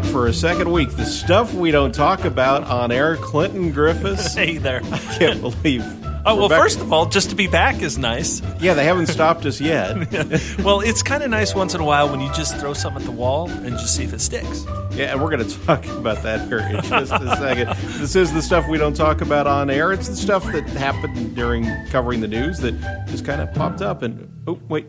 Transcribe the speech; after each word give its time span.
back 0.00 0.04
for 0.12 0.26
a 0.26 0.32
second 0.32 0.70
week. 0.70 0.90
The 0.90 1.06
stuff 1.06 1.54
we 1.54 1.70
don't 1.70 1.94
talk 1.94 2.24
about 2.26 2.64
on 2.64 2.92
air. 2.92 3.16
Clinton 3.16 3.72
Griffiths. 3.72 4.34
Hey 4.36 4.58
there. 4.58 4.82
I 4.84 4.98
can't 5.18 5.40
believe. 5.40 5.82
Oh, 6.26 6.34
well, 6.34 6.42
Rebecca- 6.48 6.62
first 6.62 6.80
of 6.80 6.92
all, 6.92 7.06
just 7.06 7.30
to 7.30 7.36
be 7.36 7.46
back 7.46 7.80
is 7.80 7.96
nice. 7.96 8.42
yeah, 8.60 8.74
they 8.74 8.84
haven't 8.84 9.06
stopped 9.06 9.46
us 9.46 9.58
yet. 9.60 9.96
Well, 10.62 10.80
it's 10.80 11.02
kind 11.02 11.22
of 11.22 11.30
nice 11.30 11.54
once 11.54 11.74
in 11.74 11.80
a 11.80 11.84
while 11.84 12.10
when 12.10 12.20
you 12.20 12.30
just 12.34 12.58
throw 12.58 12.74
something 12.74 13.00
at 13.02 13.06
the 13.06 13.12
wall 13.12 13.48
and 13.48 13.70
just 13.78 13.96
see 13.96 14.04
if 14.04 14.12
it 14.12 14.20
sticks. 14.20 14.66
Yeah, 14.90 15.12
and 15.12 15.22
we're 15.22 15.30
going 15.34 15.48
to 15.48 15.58
talk 15.64 15.86
about 15.86 16.22
that 16.24 16.46
here 16.48 16.58
in 16.58 16.82
just 16.82 17.12
a 17.12 17.36
second. 17.38 17.68
This 17.98 18.16
is 18.16 18.32
the 18.34 18.42
stuff 18.42 18.68
we 18.68 18.76
don't 18.76 18.94
talk 18.96 19.22
about 19.22 19.46
on 19.46 19.70
air. 19.70 19.92
It's 19.92 20.08
the 20.08 20.16
stuff 20.16 20.44
that 20.52 20.68
happened 20.70 21.34
during 21.34 21.64
covering 21.86 22.20
the 22.20 22.28
news 22.28 22.58
that 22.58 22.74
just 23.08 23.24
kind 23.24 23.40
of 23.40 23.54
popped 23.54 23.80
up. 23.80 24.02
And 24.02 24.28
oh, 24.46 24.60
wait. 24.68 24.86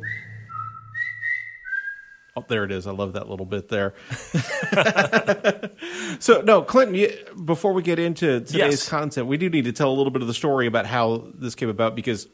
Oh, 2.37 2.45
there 2.47 2.63
it 2.63 2.71
is. 2.71 2.85
I 2.85 2.91
love 2.91 3.13
that 3.13 3.27
little 3.29 3.47
bit 3.47 3.67
there. 3.67 3.95
so, 6.19 6.41
no, 6.41 6.61
Clinton, 6.61 6.93
you, 6.95 7.17
before 7.45 7.73
we 7.73 7.81
get 7.81 7.97
into 7.97 8.41
today's 8.41 8.53
Yes. 8.53 8.89
content, 8.89 9.25
we 9.27 9.37
do 9.37 9.49
need 9.49 9.65
to 9.65 9.71
tell 9.71 9.89
a 9.89 9.95
little 9.95 10.11
bit 10.11 10.21
of 10.21 10.27
the 10.27 10.33
story 10.33 10.67
about 10.67 10.85
how 10.85 11.23
this 11.33 11.55
came 11.55 11.69
about 11.69 11.95
because 11.95 12.27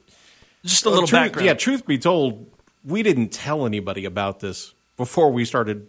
Just 0.66 0.86
a 0.86 0.90
little 0.90 1.08
truth, 1.08 1.22
background. 1.22 1.45
Yeah, 1.45 1.54
truth 1.54 1.86
be 1.86 1.98
told, 1.98 2.45
we 2.84 3.02
didn't 3.02 3.30
tell 3.30 3.66
anybody 3.66 4.04
about 4.05 4.42
this 4.42 4.73
before 4.98 5.31
we 5.31 5.45
started 5.45 5.88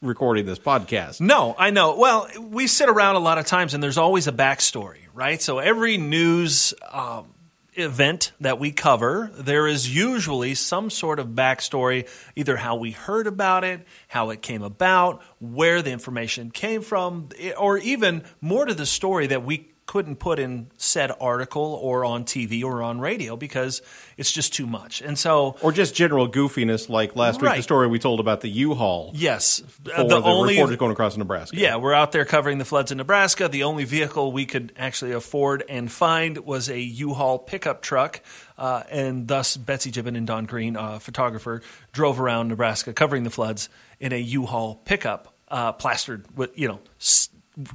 recording 0.00 0.44
this 0.44 0.58
podcast. 0.58 1.20
No, 1.20 1.54
I 1.56 1.70
know. 1.70 1.96
Well, 1.96 2.28
we 2.40 2.66
sit 2.66 2.88
around 2.88 3.14
a 3.14 3.20
lot 3.20 3.38
of 3.38 3.46
times, 3.46 3.74
and 3.74 3.82
there's 3.82 3.98
always 3.98 4.26
a 4.26 4.32
backstory, 4.32 5.02
right? 5.14 5.40
So 5.40 5.60
every 5.60 5.98
news 5.98 6.74
um, 6.90 7.31
event 7.74 8.32
that 8.40 8.58
we 8.58 8.70
cover, 8.70 9.30
there 9.34 9.66
is 9.66 9.94
usually 9.94 10.54
some 10.54 10.90
sort 10.90 11.18
of 11.18 11.28
backstory, 11.28 12.08
either 12.36 12.56
how 12.56 12.76
we 12.76 12.90
heard 12.90 13.26
about 13.26 13.64
it, 13.64 13.86
how 14.08 14.30
it 14.30 14.42
came 14.42 14.62
about, 14.62 15.22
where 15.40 15.82
the 15.82 15.90
information 15.90 16.50
came 16.50 16.82
from, 16.82 17.30
or 17.58 17.78
even 17.78 18.24
more 18.40 18.66
to 18.66 18.74
the 18.74 18.86
story 18.86 19.26
that 19.28 19.44
we 19.44 19.71
couldn't 19.92 20.16
put 20.16 20.38
in 20.38 20.70
said 20.78 21.12
article 21.20 21.78
or 21.82 22.02
on 22.02 22.24
TV 22.24 22.64
or 22.64 22.82
on 22.82 22.98
radio 22.98 23.36
because 23.36 23.82
it's 24.16 24.32
just 24.32 24.54
too 24.54 24.66
much. 24.66 25.02
And 25.02 25.18
so, 25.18 25.54
Or 25.60 25.70
just 25.70 25.94
general 25.94 26.26
goofiness, 26.30 26.88
like 26.88 27.14
last 27.14 27.42
week, 27.42 27.56
the 27.56 27.62
story 27.62 27.88
we 27.88 27.98
told 27.98 28.18
about 28.18 28.40
the 28.40 28.48
U-Haul 28.48 29.10
yes, 29.14 29.58
for 29.84 30.04
the 30.04 30.08
the, 30.08 30.22
only 30.22 30.54
reporters 30.54 30.78
going 30.78 30.92
across 30.92 31.14
Nebraska. 31.18 31.58
Yeah, 31.58 31.76
we're 31.76 31.92
out 31.92 32.10
there 32.12 32.24
covering 32.24 32.56
the 32.56 32.64
floods 32.64 32.90
in 32.90 32.96
Nebraska. 32.96 33.48
The 33.48 33.64
only 33.64 33.84
vehicle 33.84 34.32
we 34.32 34.46
could 34.46 34.72
actually 34.78 35.12
afford 35.12 35.62
and 35.68 35.92
find 35.92 36.38
was 36.38 36.70
a 36.70 36.80
U-Haul 36.80 37.40
pickup 37.40 37.82
truck, 37.82 38.22
uh, 38.56 38.84
and 38.90 39.28
thus 39.28 39.58
Betsy 39.58 39.92
Jibben 39.92 40.16
and 40.16 40.26
Don 40.26 40.46
Green, 40.46 40.74
uh, 40.74 41.00
photographer, 41.00 41.60
drove 41.92 42.18
around 42.18 42.48
Nebraska 42.48 42.94
covering 42.94 43.24
the 43.24 43.30
floods 43.30 43.68
in 44.00 44.14
a 44.14 44.18
U-Haul 44.18 44.76
pickup, 44.86 45.34
uh, 45.48 45.72
plastered 45.72 46.34
with 46.34 46.58
you 46.58 46.66
know. 46.66 46.80
S- 46.98 47.28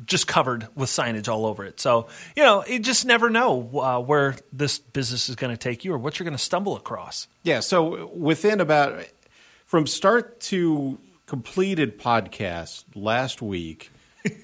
just 0.06 0.28
covered 0.28 0.67
with 0.75 0.89
signage 0.89 1.28
all 1.28 1.45
over 1.45 1.64
it. 1.64 1.80
So, 1.80 2.08
you 2.36 2.44
know, 2.44 2.66
you 2.66 2.80
just 2.80 3.06
never 3.06 3.30
know 3.30 3.80
uh, 3.80 4.00
where 4.00 4.36
this 4.52 4.80
business 4.80 5.30
is 5.30 5.36
going 5.36 5.52
to 5.52 5.58
take 5.58 5.86
you 5.86 5.94
or 5.94 5.97
what 5.97 6.17
you're 6.20 6.25
going 6.25 6.38
to 6.38 6.44
stumble 6.44 6.75
across. 6.75 7.28
Yeah, 7.44 7.59
so 7.59 8.08
within 8.08 8.59
about 8.59 9.05
from 9.66 9.86
start 9.86 10.39
to 10.42 10.98
completed 11.28 12.00
podcast 12.00 12.86
last 12.95 13.42
week, 13.42 13.92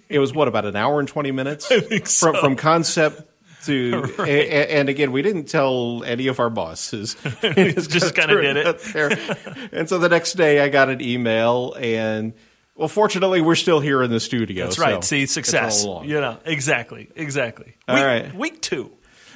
it 0.09 0.19
was 0.19 0.33
what 0.33 0.47
about 0.47 0.65
an 0.65 0.75
hour 0.75 0.99
and 0.99 1.07
twenty 1.07 1.31
minutes 1.31 1.67
think 1.67 2.07
so. 2.07 2.31
from 2.31 2.39
from 2.41 2.55
concept 2.55 3.23
to 3.65 4.13
a- 4.19 4.23
a- 4.23 4.71
and 4.77 4.87
again 4.89 5.11
we 5.11 5.21
didn't 5.21 5.45
tell 5.45 6.03
any 6.05 6.27
of 6.27 6.39
our 6.39 6.49
bosses. 6.49 7.15
just 7.41 8.13
kinda 8.15 8.41
did 8.41 8.57
it. 8.57 9.69
And 9.71 9.89
so 9.89 9.97
the 9.97 10.09
next 10.09 10.33
day 10.33 10.59
I 10.59 10.69
got 10.69 10.89
an 10.89 11.01
email 11.01 11.73
and 11.79 12.33
well 12.75 12.88
fortunately 12.88 13.41
we're 13.41 13.55
still 13.55 13.79
here 13.79 14.02
in 14.03 14.11
the 14.11 14.19
studio. 14.19 14.66
That's 14.66 14.77
so 14.77 14.83
right. 14.83 15.03
See, 15.03 15.23
it's 15.23 15.31
success. 15.31 15.83
You 15.83 16.21
know, 16.21 16.38
exactly, 16.45 17.09
exactly. 17.16 17.75
All 17.88 17.95
week, 17.95 18.05
right. 18.05 18.35
week 18.35 18.61
two. 18.61 18.91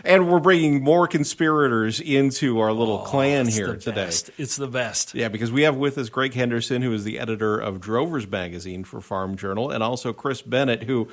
And 0.06 0.32
we're 0.32 0.40
bringing 0.40 0.84
more 0.84 1.08
conspirators 1.08 2.00
into 2.00 2.60
our 2.60 2.72
little 2.72 3.00
oh, 3.00 3.06
clan 3.06 3.46
Oh, 3.46 3.48
It's 3.48 3.58
here 3.58 3.68
the 3.68 3.78
today. 3.78 3.96
best. 4.06 4.30
It's 4.38 4.56
the 4.56 4.68
best. 4.68 5.16
Yeah, 5.16 5.28
because 5.28 5.52
we 5.52 5.64
have 5.64 5.76
with 5.76 5.98
us 5.98 6.10
Greg 6.10 6.34
Henderson, 6.36 6.84
who 6.84 6.94
is 6.94 7.04
the 7.04 7.18
editor 7.20 7.58
of 7.58 7.82
Drovers 7.82 8.30
Magazine 8.30 8.84
for 8.84 9.02
Farm 9.02 9.36
Journal, 9.36 9.72
and 9.72 9.82
also 9.84 10.14
Chris 10.14 10.44
Bennett, 10.44 10.84
who, 10.84 11.08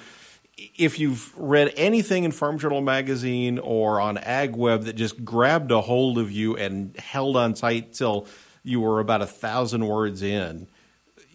if 0.77 1.01
you've 1.01 1.33
read 1.37 1.73
anything 1.77 2.25
in 2.25 2.31
Farm 2.31 2.59
Journal 2.59 2.83
Magazine 2.83 3.59
or 3.59 4.01
on 4.01 4.17
AgWeb 4.19 4.85
that 4.85 4.97
just 4.97 5.25
grabbed 5.25 5.71
a 5.73 5.81
hold 5.81 6.19
of 6.19 6.31
you 6.31 6.55
and 6.57 6.95
held 6.99 7.37
on 7.39 7.55
tight 7.55 7.95
till 7.95 8.27
you 8.63 8.81
were 8.81 9.01
about 9.01 9.23
a 9.23 9.27
thousand 9.27 9.87
words 9.87 10.23
in, 10.23 10.67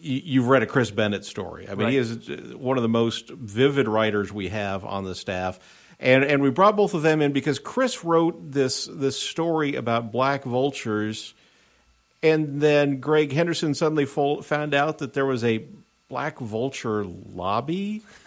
you've 0.00 0.48
read 0.48 0.62
a 0.62 0.66
Chris 0.66 0.90
Bennett 0.90 1.24
story. 1.24 1.68
I 1.68 1.74
mean, 1.74 1.88
he 1.88 1.96
is 1.96 2.28
uh, 2.28 2.56
one 2.56 2.76
of 2.76 2.82
the 2.82 2.88
most 2.88 3.28
vivid 3.30 3.86
writers 3.88 4.32
we 4.32 4.48
have 4.48 4.84
on 4.84 5.04
the 5.04 5.14
staff. 5.14 5.58
And, 5.98 6.24
and 6.24 6.42
we 6.42 6.50
brought 6.50 6.76
both 6.76 6.94
of 6.94 7.02
them 7.02 7.20
in 7.20 7.32
because 7.32 7.58
Chris 7.58 8.02
wrote 8.04 8.52
this 8.52 8.88
this 8.90 9.20
story 9.20 9.76
about 9.76 10.10
black 10.10 10.44
vultures 10.44 11.34
and 12.22 12.60
then 12.60 13.00
Greg 13.00 13.32
Henderson 13.32 13.74
suddenly 13.74 14.04
fo- 14.04 14.42
found 14.42 14.74
out 14.74 14.98
that 14.98 15.14
there 15.14 15.26
was 15.26 15.42
a 15.42 15.64
black 16.08 16.38
vulture 16.38 17.04
lobby. 17.04 18.02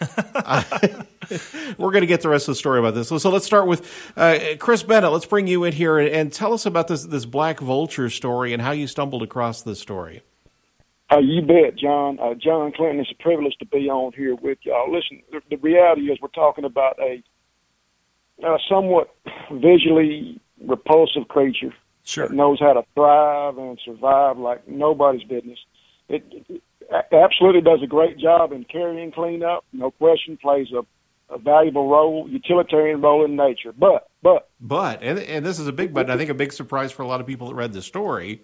We're 1.78 1.90
going 1.90 2.00
to 2.00 2.06
get 2.06 2.22
the 2.22 2.28
rest 2.28 2.48
of 2.48 2.52
the 2.52 2.58
story 2.58 2.80
about 2.80 2.94
this. 2.94 3.08
So, 3.08 3.18
so 3.18 3.30
let's 3.30 3.46
start 3.46 3.66
with 3.66 3.88
uh, 4.16 4.38
Chris 4.58 4.82
Bennett. 4.82 5.12
Let's 5.12 5.26
bring 5.26 5.46
you 5.46 5.64
in 5.64 5.72
here 5.72 5.98
and, 5.98 6.08
and 6.08 6.32
tell 6.32 6.52
us 6.52 6.66
about 6.66 6.88
this 6.88 7.04
this 7.04 7.24
black 7.24 7.60
vulture 7.60 8.10
story 8.10 8.52
and 8.52 8.60
how 8.60 8.72
you 8.72 8.86
stumbled 8.86 9.22
across 9.22 9.62
this 9.62 9.80
story. 9.80 10.22
Uh, 11.14 11.18
you 11.20 11.42
bet, 11.42 11.76
John. 11.78 12.18
Uh, 12.18 12.34
John 12.34 12.72
Clinton, 12.72 13.00
it's 13.00 13.10
a 13.12 13.22
privilege 13.22 13.54
to 13.60 13.66
be 13.66 13.88
on 13.88 14.12
here 14.14 14.34
with 14.34 14.58
y'all. 14.62 14.92
Listen, 14.92 15.22
the, 15.30 15.40
the 15.48 15.56
reality 15.56 16.02
is 16.02 16.18
we're 16.20 16.28
talking 16.28 16.64
about 16.64 16.98
a, 16.98 17.22
a 18.44 18.58
somewhat 18.68 19.14
visually 19.52 20.40
repulsive 20.66 21.28
creature 21.28 21.72
Sure. 22.06 22.28
that 22.28 22.34
knows 22.34 22.58
how 22.60 22.72
to 22.74 22.82
thrive 22.94 23.56
and 23.58 23.78
survive 23.84 24.36
like 24.38 24.66
nobody's 24.68 25.22
business. 25.24 25.58
It, 26.08 26.22
it 26.48 26.62
absolutely 27.12 27.62
does 27.62 27.80
a 27.82 27.86
great 27.86 28.18
job 28.18 28.52
in 28.52 28.64
carrion 28.64 29.10
cleanup. 29.12 29.64
No 29.72 29.90
question, 29.92 30.36
plays 30.36 30.66
a, 30.72 30.82
a 31.34 31.38
valuable 31.38 31.88
role, 31.88 32.28
utilitarian 32.28 33.00
role 33.00 33.24
in 33.24 33.36
nature. 33.36 33.72
But, 33.72 34.08
but 34.22 34.48
But 34.60 35.02
and, 35.02 35.18
and 35.18 35.46
this 35.46 35.58
is 35.58 35.66
a 35.66 35.72
big 35.72 35.94
but. 35.94 36.02
and 36.02 36.12
I 36.12 36.16
think 36.18 36.28
a 36.28 36.34
big 36.34 36.52
surprise 36.52 36.92
for 36.92 37.02
a 37.02 37.06
lot 37.06 37.20
of 37.20 37.26
people 37.26 37.48
that 37.48 37.54
read 37.54 37.72
the 37.72 37.82
story. 37.82 38.42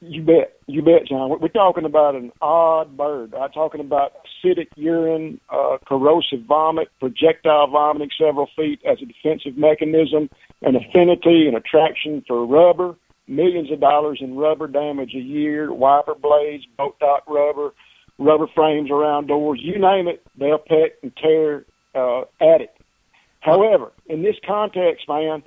You 0.00 0.22
bet, 0.22 0.58
you 0.66 0.80
bet, 0.80 1.06
John. 1.06 1.28
We're, 1.28 1.48
talking 1.48 1.84
about 1.84 2.14
an 2.14 2.32
odd 2.40 2.96
bird. 2.96 3.34
I'm 3.34 3.50
talking 3.50 3.82
about 3.82 4.12
acidic 4.24 4.68
urine, 4.76 5.40
uh, 5.50 5.76
corrosive 5.86 6.44
vomit, 6.48 6.88
projectile 7.00 7.66
vomiting 7.66 8.08
several 8.18 8.48
feet 8.56 8.80
as 8.86 8.98
a 9.02 9.04
defensive 9.04 9.58
mechanism, 9.58 10.30
an 10.62 10.74
affinity 10.74 11.48
and 11.48 11.56
attraction 11.56 12.24
for 12.26 12.46
rubber, 12.46 12.96
millions 13.26 13.70
of 13.70 13.80
dollars 13.80 14.20
in 14.22 14.36
rubber 14.36 14.68
damage 14.68 15.14
a 15.14 15.20
year, 15.20 15.70
wiper 15.70 16.14
blades, 16.14 16.64
boat 16.78 16.98
dock 16.98 17.24
rubber, 17.28 17.74
rubber 18.18 18.46
frames 18.54 18.90
around 18.90 19.26
doors, 19.26 19.60
you 19.62 19.78
name 19.78 20.08
it, 20.08 20.24
they'll 20.38 20.58
peck 20.58 20.92
and 21.02 21.14
tear 21.16 21.66
uh, 21.94 22.22
at 22.40 22.62
it. 22.62 22.74
However, 23.40 23.92
in 24.06 24.22
this 24.22 24.36
context, 24.46 25.06
man, 25.08 25.42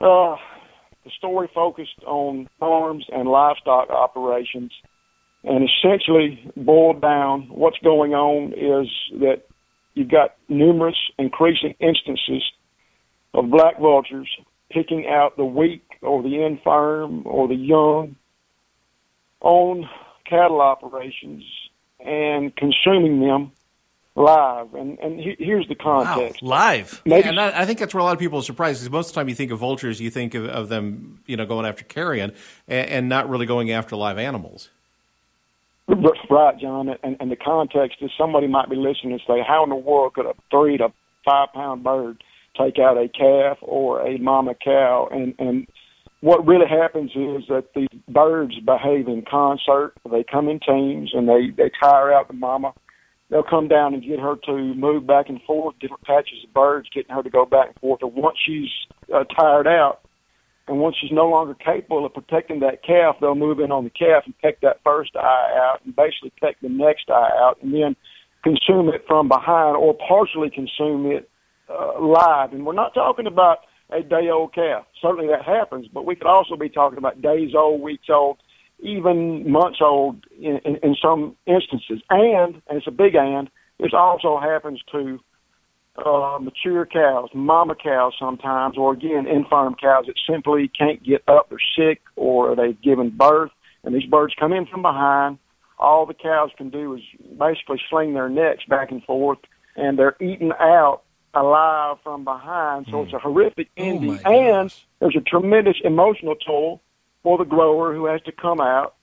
uh, 0.00 0.36
the 1.06 1.12
story 1.16 1.48
focused 1.54 2.02
on 2.04 2.48
farms 2.58 3.06
and 3.12 3.28
livestock 3.28 3.90
operations 3.90 4.72
and 5.44 5.64
essentially 5.64 6.50
boiled 6.56 7.00
down 7.00 7.42
what's 7.42 7.78
going 7.78 8.12
on 8.12 8.52
is 8.52 8.90
that 9.20 9.44
you've 9.94 10.10
got 10.10 10.34
numerous 10.48 10.96
increasing 11.16 11.76
instances 11.78 12.42
of 13.34 13.48
black 13.50 13.78
vultures 13.78 14.28
picking 14.68 15.06
out 15.06 15.36
the 15.36 15.44
weak 15.44 15.84
or 16.02 16.24
the 16.24 16.44
infirm 16.44 17.22
or 17.24 17.46
the 17.46 17.54
young 17.54 18.16
on 19.40 19.88
cattle 20.28 20.60
operations 20.60 21.44
and 22.00 22.52
consuming 22.56 23.20
them 23.20 23.52
live. 24.16 24.74
And, 24.74 24.98
and 24.98 25.20
he- 25.20 25.36
here's 25.38 25.68
the 25.68 25.76
Wow. 25.84 26.04
context. 26.04 26.42
Live. 26.42 27.02
Maybe 27.04 27.28
And 27.28 27.38
I, 27.38 27.62
I 27.62 27.64
think 27.66 27.78
that's 27.78 27.94
where 27.94 28.00
a 28.00 28.04
lot 28.04 28.14
of 28.14 28.18
people 28.18 28.38
are 28.38 28.42
surprised 28.42 28.80
because 28.80 28.90
most 28.90 29.08
of 29.08 29.14
the 29.14 29.20
time 29.20 29.28
you 29.28 29.34
think 29.34 29.50
of 29.52 29.58
vultures, 29.58 30.00
you 30.00 30.10
think 30.10 30.34
of, 30.34 30.46
of 30.46 30.68
them, 30.68 31.20
you 31.26 31.36
know, 31.36 31.46
going 31.46 31.66
after 31.66 31.84
carrion 31.84 32.32
and, 32.66 32.88
and 32.88 33.08
not 33.08 33.28
really 33.28 33.46
going 33.46 33.70
after 33.70 33.94
live 33.96 34.18
animals. 34.18 34.70
Right, 36.28 36.58
John. 36.58 36.88
And, 37.02 37.16
and 37.20 37.30
the 37.30 37.36
context 37.36 37.98
is 38.00 38.10
somebody 38.18 38.48
might 38.48 38.68
be 38.68 38.76
listening 38.76 39.12
and 39.12 39.22
say, 39.26 39.40
how 39.46 39.62
in 39.62 39.70
the 39.70 39.76
world 39.76 40.14
could 40.14 40.26
a 40.26 40.34
three 40.50 40.76
to 40.78 40.92
five 41.24 41.52
pound 41.54 41.84
bird 41.84 42.22
take 42.58 42.78
out 42.78 42.96
a 42.96 43.08
calf 43.08 43.58
or 43.60 44.00
a 44.06 44.18
mama 44.18 44.54
cow? 44.54 45.08
And, 45.12 45.34
and 45.38 45.66
what 46.22 46.44
really 46.44 46.66
happens 46.66 47.10
is 47.10 47.46
that 47.48 47.66
the 47.74 47.86
birds 48.08 48.58
behave 48.60 49.06
in 49.06 49.22
concert. 49.30 49.92
They 50.10 50.24
come 50.24 50.48
in 50.48 50.58
teams 50.58 51.12
and 51.14 51.28
they, 51.28 51.50
they 51.56 51.70
tire 51.80 52.12
out 52.12 52.26
the 52.28 52.34
mama. 52.34 52.72
They'll 53.28 53.42
come 53.42 53.68
down 53.68 53.94
and 53.94 54.02
get 54.02 54.20
her 54.20 54.36
to 54.46 54.74
move 54.74 55.06
back 55.06 55.28
and 55.28 55.42
forth, 55.42 55.74
different 55.80 56.04
patches 56.04 56.44
of 56.44 56.54
birds, 56.54 56.88
getting 56.94 57.14
her 57.14 57.22
to 57.22 57.30
go 57.30 57.44
back 57.44 57.68
and 57.68 57.78
forth. 57.80 58.00
And 58.02 58.14
once 58.14 58.36
she's 58.46 58.70
uh, 59.12 59.24
tired 59.24 59.66
out, 59.66 60.00
And 60.68 60.80
once 60.80 60.96
she's 61.00 61.12
no 61.12 61.28
longer 61.28 61.54
capable 61.54 62.04
of 62.04 62.14
protecting 62.14 62.60
that 62.60 62.82
calf, 62.82 63.16
they'll 63.20 63.36
move 63.36 63.60
in 63.60 63.70
on 63.70 63.84
the 63.84 63.90
calf 63.90 64.24
and 64.24 64.36
peck 64.38 64.60
that 64.62 64.80
first 64.84 65.14
eye 65.14 65.52
out 65.56 65.80
and 65.84 65.94
basically 65.94 66.32
peck 66.40 66.56
the 66.60 66.68
next 66.68 67.08
eye 67.08 67.30
out 67.38 67.58
and 67.62 67.72
then 67.72 67.94
consume 68.42 68.88
it 68.88 69.04
from 69.06 69.28
behind 69.28 69.76
or 69.76 69.94
partially 69.94 70.50
consume 70.50 71.06
it 71.06 71.30
uh, 71.68 72.00
live. 72.00 72.52
And 72.52 72.66
we're 72.66 72.72
not 72.72 72.94
talking 72.94 73.26
about 73.26 73.58
a 73.90 74.02
day 74.02 74.28
old 74.32 74.54
calf. 74.54 74.86
Certainly 75.00 75.28
that 75.28 75.44
happens, 75.44 75.86
but 75.92 76.04
we 76.04 76.16
could 76.16 76.26
also 76.26 76.56
be 76.56 76.68
talking 76.68 76.98
about 76.98 77.22
days 77.22 77.52
old, 77.56 77.80
weeks 77.80 78.08
old, 78.10 78.38
even 78.78 79.50
months 79.50 79.78
old 79.80 80.24
in, 80.38 80.58
in, 80.64 80.76
in 80.82 80.96
some 81.00 81.36
instances. 81.46 82.02
And, 82.10 82.62
and 82.68 82.78
it's 82.78 82.86
a 82.86 82.92
big 82.92 83.14
and, 83.14 83.50
this 83.78 83.92
also 83.92 84.38
happens 84.38 84.80
to 84.92 85.20
uh, 86.04 86.38
mature 86.40 86.86
cows, 86.86 87.28
mama 87.34 87.74
cows 87.74 88.14
sometimes, 88.18 88.76
or 88.76 88.92
again, 88.92 89.26
infirm 89.26 89.74
cows 89.74 90.04
that 90.06 90.14
simply 90.28 90.68
can't 90.68 91.02
get 91.02 91.22
up, 91.28 91.48
they're 91.48 91.58
sick, 91.76 92.02
or 92.16 92.54
they've 92.54 92.80
given 92.80 93.10
birth, 93.10 93.50
and 93.84 93.94
these 93.94 94.08
birds 94.08 94.34
come 94.38 94.52
in 94.52 94.66
from 94.66 94.82
behind. 94.82 95.38
All 95.78 96.06
the 96.06 96.14
cows 96.14 96.50
can 96.56 96.70
do 96.70 96.94
is 96.94 97.02
basically 97.38 97.80
sling 97.90 98.14
their 98.14 98.28
necks 98.28 98.64
back 98.64 98.90
and 98.90 99.02
forth, 99.04 99.38
and 99.74 99.98
they're 99.98 100.16
eaten 100.20 100.52
out 100.58 101.02
alive 101.34 101.98
from 102.02 102.24
behind. 102.24 102.86
So 102.86 102.96
mm. 102.96 103.04
it's 103.04 103.12
a 103.12 103.18
horrific 103.18 103.68
oh, 103.78 103.82
ending, 103.82 104.20
oh 104.24 104.30
and 104.30 104.74
there's 105.00 105.16
a 105.16 105.20
tremendous 105.20 105.76
emotional 105.84 106.34
toll 106.34 106.80
for 107.26 107.36
the 107.36 107.44
grower 107.44 107.92
who 107.92 108.06
has 108.06 108.22
to 108.22 108.30
come 108.30 108.60
out 108.60 108.94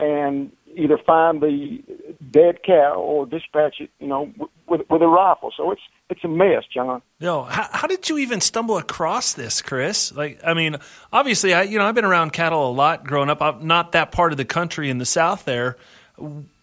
and 0.00 0.50
either 0.74 0.98
find 0.98 1.40
the 1.40 1.80
dead 2.28 2.64
cow 2.64 2.94
or 2.96 3.24
dispatch 3.24 3.76
it, 3.78 3.88
you 4.00 4.08
know, 4.08 4.32
with 4.66 4.80
with 4.90 5.00
a 5.00 5.06
rifle. 5.06 5.52
So 5.56 5.70
it's 5.70 5.80
it's 6.10 6.24
a 6.24 6.28
mess, 6.28 6.64
John. 6.74 7.02
No, 7.20 7.44
how, 7.44 7.68
how 7.70 7.86
did 7.86 8.08
you 8.08 8.18
even 8.18 8.40
stumble 8.40 8.78
across 8.78 9.34
this, 9.34 9.62
Chris? 9.62 10.10
Like, 10.10 10.40
I 10.44 10.54
mean, 10.54 10.78
obviously, 11.12 11.54
I 11.54 11.62
you 11.62 11.78
know 11.78 11.84
I've 11.86 11.94
been 11.94 12.04
around 12.04 12.32
cattle 12.32 12.68
a 12.68 12.72
lot 12.72 13.04
growing 13.04 13.30
up. 13.30 13.40
I'm 13.40 13.64
not 13.64 13.92
that 13.92 14.10
part 14.10 14.32
of 14.32 14.38
the 14.38 14.44
country 14.44 14.90
in 14.90 14.98
the 14.98 15.06
south 15.06 15.44
there. 15.44 15.76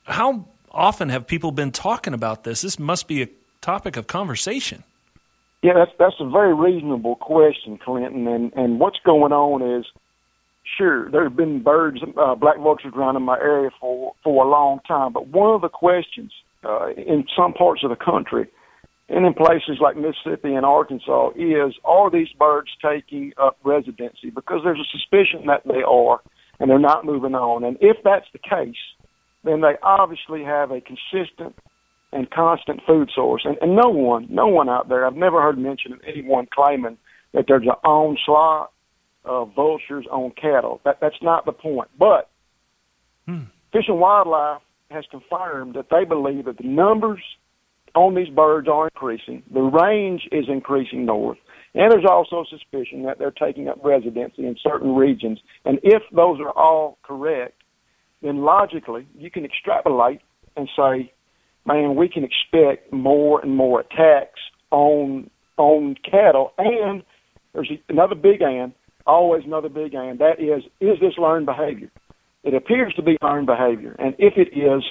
How 0.04 0.50
often 0.70 1.08
have 1.08 1.28
people 1.28 1.54
been 1.54 1.72
talking 1.72 2.14
about 2.14 2.44
this? 2.44 2.60
This 2.60 2.78
must 2.78 3.08
be 3.08 3.22
a 3.22 3.30
topic 3.62 3.96
of 3.96 4.08
conversation. 4.08 4.84
Yeah, 5.62 5.76
that's 5.76 5.92
that's 5.98 6.16
a 6.20 6.30
very 6.30 6.54
reasonable 6.54 7.16
question, 7.16 7.78
Clinton. 7.78 8.28
And 8.28 8.52
and 8.52 8.82
what's 8.82 9.00
going 9.06 9.32
on 9.32 9.62
is 9.62 9.86
sure, 10.78 11.10
there 11.12 11.24
have 11.24 11.36
been 11.36 11.62
birds, 11.62 12.00
uh, 12.18 12.36
black 12.36 12.58
vultures 12.58 12.94
around 12.96 13.16
in 13.16 13.24
my 13.24 13.38
area 13.38 13.70
for 13.80 14.14
for 14.24 14.46
a 14.46 14.50
long 14.50 14.80
time. 14.88 15.14
But 15.14 15.28
one 15.28 15.54
of 15.54 15.62
the 15.62 15.70
questions 15.70 16.32
uh, 16.64 16.90
in 16.92 17.26
some 17.36 17.54
parts 17.54 17.84
of 17.84 17.90
the 17.90 17.96
country, 17.96 18.48
and 19.10 19.26
in 19.26 19.34
places 19.34 19.78
like 19.80 19.96
Mississippi 19.98 20.54
and 20.54 20.66
Arkansas, 20.66 21.30
is 21.36 21.76
are 21.84 22.10
these 22.10 22.30
birds 22.40 22.70
taking 22.82 23.34
up 23.38 23.58
residency? 23.64 24.30
Because 24.30 24.62
there's 24.64 24.80
a 24.80 24.92
suspicion 24.92 25.48
that 25.48 25.64
they 25.66 25.84
are, 25.84 26.22
and 26.60 26.70
they're 26.70 26.80
not 26.80 27.06
moving 27.06 27.36
on. 27.36 27.64
And 27.64 27.78
if 27.82 27.98
that's 28.04 28.28
the 28.34 28.40
case, 28.40 28.76
then 29.44 29.62
they 29.62 29.76
obviously 29.84 30.44
have 30.44 30.72
a 30.72 30.82
consistent 30.82 31.56
and 32.12 32.32
constant 32.32 32.82
food 32.88 33.12
source. 33.14 33.44
And, 33.46 33.58
and 33.62 33.76
no 33.76 33.90
one, 33.90 34.28
no 34.30 34.48
one 34.48 34.70
out 34.70 34.90
there, 34.90 35.06
I've 35.06 35.16
never 35.16 35.42
heard 35.42 35.58
mention 35.58 35.94
of 35.94 36.00
anyone 36.08 36.48
claiming 36.52 36.98
that 37.34 37.46
there's 37.48 37.64
an 37.64 37.76
onslaught 37.84 38.72
uh, 39.26 39.46
vultures 39.46 40.06
on 40.12 40.32
cattle. 40.32 40.82
That 40.86 41.00
that's 41.02 41.22
not 41.22 41.46
the 41.46 41.52
point. 41.52 41.90
But 41.98 42.30
hmm. 43.28 43.44
Fish 43.72 43.86
and 43.88 44.00
Wildlife 44.00 44.62
has 44.92 45.06
confirmed 45.10 45.76
that 45.76 45.88
they 45.90 46.06
believe 46.06 46.46
that 46.46 46.58
the 46.58 46.68
numbers 46.68 47.22
on 47.96 48.16
these 48.16 48.30
birds 48.30 48.68
are 48.68 48.86
increasing. 48.88 49.44
The 49.54 49.62
range 49.62 50.28
is 50.32 50.46
increasing 50.48 51.06
north. 51.06 51.38
And 51.74 51.92
there's 51.92 52.06
also 52.10 52.46
suspicion 52.50 53.04
that 53.04 53.20
they're 53.20 53.32
taking 53.32 53.68
up 53.68 53.80
residency 53.84 54.46
in 54.46 54.56
certain 54.62 54.96
regions. 54.96 55.40
And 55.66 55.80
if 55.84 56.04
those 56.12 56.40
are 56.40 56.52
all 56.52 56.98
correct, 57.04 57.62
then 58.22 58.38
logically 58.44 59.08
you 59.18 59.30
can 59.30 59.44
extrapolate 59.44 60.22
and 60.56 60.70
say, 60.76 61.12
man, 61.66 61.96
we 61.96 62.08
can 62.08 62.24
expect 62.24 62.94
more 62.94 63.42
and 63.42 63.56
more 63.56 63.82
attacks 63.82 64.40
on 64.72 65.30
on 65.58 65.96
cattle. 66.10 66.54
And 66.58 67.04
there's 67.54 67.72
another 67.90 68.16
big 68.16 68.42
and 68.42 68.74
always 69.06 69.44
another 69.46 69.70
big 69.70 69.94
and 69.94 70.20
that 70.20 70.40
is, 70.40 70.64
is 70.80 71.00
this 71.00 71.18
learned 71.18 71.46
behavior? 71.46 71.92
It 72.44 72.54
appears 72.54 72.94
to 72.96 73.02
be 73.02 73.18
learned 73.22 73.48
behavior. 73.48 73.96
And 73.98 74.16
if 74.20 74.38
it 74.38 74.58
is, 74.58 74.84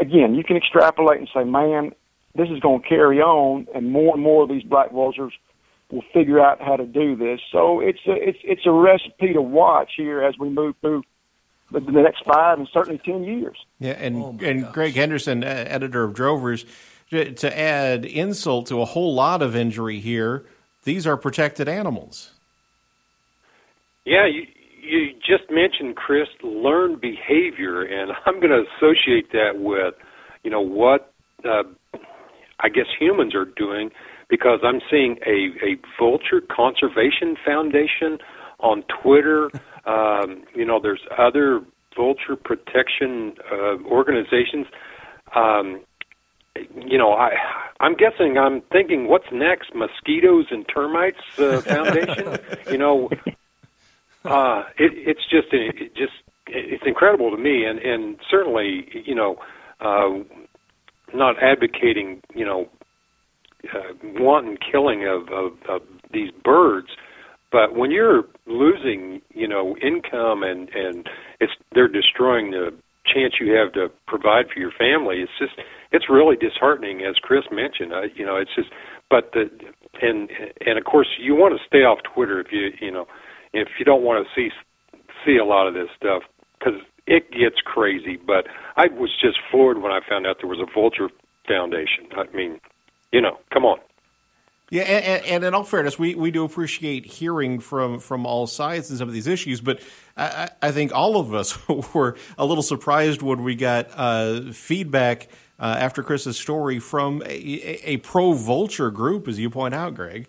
again, 0.00 0.34
you 0.34 0.42
can 0.44 0.56
extrapolate 0.56 1.18
and 1.18 1.28
say, 1.32 1.44
man, 1.44 1.92
this 2.34 2.48
is 2.50 2.60
going 2.60 2.82
to 2.82 2.88
carry 2.88 3.20
on, 3.20 3.66
and 3.74 3.90
more 3.90 4.14
and 4.14 4.22
more 4.22 4.42
of 4.42 4.48
these 4.48 4.62
black 4.62 4.92
vultures 4.92 5.32
will 5.90 6.04
figure 6.12 6.40
out 6.40 6.60
how 6.60 6.76
to 6.76 6.84
do 6.84 7.16
this. 7.16 7.40
So 7.52 7.80
it's 7.80 8.00
a, 8.06 8.12
it's 8.12 8.38
it's 8.42 8.66
a 8.66 8.72
recipe 8.72 9.32
to 9.32 9.40
watch 9.40 9.92
here 9.96 10.22
as 10.22 10.34
we 10.38 10.50
move 10.50 10.74
through 10.80 11.02
the, 11.70 11.80
the 11.80 11.92
next 11.92 12.24
five 12.24 12.58
and 12.58 12.68
certainly 12.72 13.00
ten 13.04 13.24
years. 13.24 13.56
Yeah, 13.78 13.92
and 13.92 14.16
oh 14.16 14.36
and 14.42 14.62
gosh. 14.64 14.74
Greg 14.74 14.94
Henderson, 14.94 15.44
uh, 15.44 15.46
editor 15.46 16.04
of 16.04 16.14
Drovers, 16.14 16.66
to, 17.10 17.32
to 17.32 17.58
add 17.58 18.04
insult 18.04 18.66
to 18.66 18.80
a 18.82 18.84
whole 18.84 19.14
lot 19.14 19.40
of 19.42 19.54
injury 19.54 20.00
here, 20.00 20.44
these 20.84 21.06
are 21.06 21.16
protected 21.16 21.68
animals. 21.68 22.32
Yeah, 24.06 24.26
you, 24.26 24.42
you 24.80 25.12
just 25.18 25.50
mentioned, 25.50 25.96
Chris, 25.96 26.28
learned 26.42 27.00
behavior, 27.00 27.82
and 27.82 28.12
I'm 28.26 28.40
going 28.40 28.50
to 28.50 28.64
associate 28.76 29.32
that 29.32 29.58
with, 29.58 29.94
you 30.44 30.50
know, 30.50 30.60
what 30.60 31.12
uh, 31.44 31.64
I 32.60 32.68
guess 32.68 32.86
humans 32.98 33.34
are 33.34 33.44
doing 33.44 33.90
because 34.28 34.60
I'm 34.64 34.80
seeing 34.90 35.16
a, 35.26 35.50
a 35.64 35.76
vulture 35.98 36.40
conservation 36.40 37.36
foundation 37.44 38.18
on 38.60 38.84
Twitter. 39.02 39.50
um, 39.86 40.44
you 40.54 40.64
know, 40.64 40.80
there's 40.80 41.02
other 41.18 41.60
vulture 41.96 42.36
protection 42.36 43.34
uh, 43.50 43.82
organizations. 43.84 44.66
Um, 45.34 45.80
you 46.86 46.96
know, 46.96 47.12
I 47.12 47.32
I'm 47.80 47.94
guessing 47.94 48.38
I'm 48.38 48.62
thinking, 48.72 49.08
what's 49.08 49.26
next? 49.32 49.74
Mosquitoes 49.74 50.46
and 50.50 50.64
termites 50.72 51.18
uh, 51.38 51.60
foundation. 51.60 52.38
you 52.70 52.78
know, 52.78 53.10
uh, 54.26 54.64
it, 54.78 54.92
it's 54.94 55.28
just 55.30 55.48
it 55.52 55.94
just 55.94 56.12
it's 56.48 56.84
incredible 56.86 57.30
to 57.30 57.36
me, 57.36 57.64
and 57.64 57.78
and 57.78 58.16
certainly 58.30 58.88
you 59.04 59.14
know, 59.14 59.36
uh, 59.80 60.08
not 61.14 61.42
advocating 61.42 62.22
you 62.34 62.44
know, 62.44 62.68
uh, 63.74 63.92
wanton 64.18 64.58
killing 64.58 65.06
of, 65.06 65.28
of 65.28 65.52
of 65.68 65.82
these 66.12 66.30
birds, 66.44 66.88
but 67.50 67.74
when 67.74 67.90
you're 67.90 68.24
losing 68.46 69.20
you 69.34 69.48
know 69.48 69.76
income 69.82 70.42
and 70.42 70.68
and 70.70 71.08
it's 71.40 71.52
they're 71.74 71.88
destroying 71.88 72.50
the 72.50 72.72
chance 73.06 73.34
you 73.40 73.52
have 73.52 73.72
to 73.72 73.88
provide 74.08 74.46
for 74.52 74.58
your 74.58 74.72
family, 74.72 75.20
it's 75.20 75.32
just 75.38 75.60
it's 75.92 76.10
really 76.10 76.36
disheartening, 76.36 77.02
as 77.02 77.16
Chris 77.16 77.44
mentioned. 77.52 77.92
You 78.14 78.26
know, 78.26 78.36
it's 78.36 78.54
just 78.54 78.68
but 79.10 79.32
the 79.32 79.50
and 80.02 80.30
and 80.64 80.78
of 80.78 80.84
course 80.84 81.08
you 81.18 81.34
want 81.34 81.58
to 81.58 81.66
stay 81.66 81.84
off 81.84 81.98
Twitter 82.14 82.40
if 82.40 82.48
you 82.50 82.70
you 82.80 82.90
know 82.90 83.06
if 83.52 83.68
you 83.78 83.84
don't 83.84 84.02
want 84.02 84.26
to 84.26 84.34
see 84.34 84.50
see 85.24 85.36
a 85.36 85.44
lot 85.44 85.66
of 85.66 85.74
this 85.74 85.88
stuff 85.96 86.22
because 86.58 86.80
it 87.06 87.30
gets 87.30 87.56
crazy. 87.64 88.16
But 88.16 88.46
I 88.76 88.86
was 88.86 89.10
just 89.20 89.38
floored 89.50 89.82
when 89.82 89.92
I 89.92 90.00
found 90.08 90.26
out 90.26 90.36
there 90.40 90.48
was 90.48 90.60
a 90.60 90.72
Vulture 90.72 91.08
Foundation. 91.46 92.06
I 92.16 92.24
mean, 92.34 92.60
you 93.12 93.20
know, 93.20 93.38
come 93.52 93.64
on. 93.64 93.78
Yeah, 94.68 94.82
and, 94.82 95.24
and, 95.24 95.44
in 95.44 95.54
all 95.54 95.62
fairness, 95.62 95.96
we, 95.96 96.16
we 96.16 96.32
do 96.32 96.42
appreciate 96.42 97.06
hearing 97.06 97.60
from, 97.60 98.00
from 98.00 98.26
all 98.26 98.48
sides 98.48 98.90
in 98.90 98.96
some 98.96 99.06
of 99.06 99.14
these 99.14 99.28
issues, 99.28 99.60
but 99.60 99.80
I, 100.16 100.50
I 100.60 100.72
think 100.72 100.92
all 100.92 101.20
of 101.20 101.32
us 101.32 101.56
were 101.94 102.16
a 102.36 102.44
little 102.44 102.64
surprised 102.64 103.22
when 103.22 103.44
we 103.44 103.54
got 103.54 103.88
uh, 103.94 104.50
feedback 104.50 105.28
uh, 105.60 105.76
after 105.78 106.02
Chris's 106.02 106.36
story 106.36 106.80
from 106.80 107.22
a, 107.24 107.90
a 107.90 107.98
pro 107.98 108.32
vulture 108.32 108.90
group, 108.90 109.28
as 109.28 109.38
you 109.38 109.50
point 109.50 109.72
out, 109.72 109.94
Greg. 109.94 110.26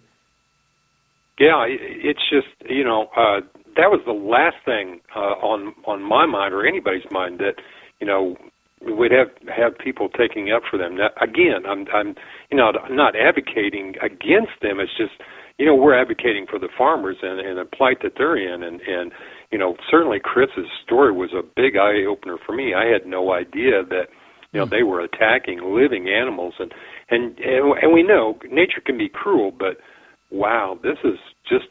Yeah, 1.40 1.66
it's 1.68 2.22
just 2.30 2.48
you 2.70 2.84
know 2.84 3.08
uh, 3.16 3.42
that 3.76 3.90
was 3.90 4.02
the 4.06 4.12
last 4.12 4.58
thing 4.66 5.00
uh, 5.16 5.38
on 5.46 5.74
on 5.86 6.02
my 6.04 6.26
mind 6.26 6.54
or 6.54 6.66
anybody's 6.66 7.10
mind 7.12 7.40
that 7.40 7.56
you 8.00 8.08
know 8.08 8.36
we'd 8.82 9.12
have 9.12 9.30
have 9.48 9.78
people 9.78 10.10
taking 10.10 10.52
up 10.52 10.64
for 10.70 10.78
them. 10.78 10.98
Now, 10.98 11.10
again, 11.22 11.66
I'm 11.68 11.86
I'm 11.94 12.16
you 12.52 12.58
know 12.58 12.72
not 12.90 13.16
advocating 13.16 13.96
against 14.02 14.62
them. 14.62 14.80
It's 14.80 14.96
just 14.98 15.14
you 15.58 15.66
know 15.66 15.76
we're 15.76 16.00
advocating 16.00 16.46
for 16.50 16.60
the 16.60 16.70
farmers 16.78 17.18
and, 17.22 17.40
and 17.40 17.58
the 17.58 17.66
plight 17.66 17.98
that 18.04 18.14
they're 18.18 18.38
in, 18.38 18.64
and 18.64 18.82
and 18.82 19.12
you 19.52 19.58
know 19.58 19.76
certainly 19.90 20.20
Chris's 20.24 20.70
story 20.84 21.12
was 21.12 21.32
a 21.34 21.44
big 21.56 21.78
eye 21.78 22.06
opener 22.08 22.38
for 22.46 22.54
me. 22.56 22.74
I 22.74 22.86
had 22.86 23.06
no 23.06 23.34
idea 23.34 23.84
that 23.90 24.08
you 24.52 24.60
know 24.60 24.66
they 24.66 24.84
were 24.84 25.02
attacking 25.02 25.62
living 25.64 26.10
animals, 26.10 26.56
and 26.60 26.74
and 27.10 27.38
and 27.40 27.94
we 27.94 28.04
know 28.04 28.38
nature 28.52 28.82
can 28.86 28.98
be 28.98 29.10
cruel, 29.10 29.52
but 29.52 29.78
wow, 30.30 30.78
this 30.84 30.98
is 31.04 31.18
just 31.50 31.66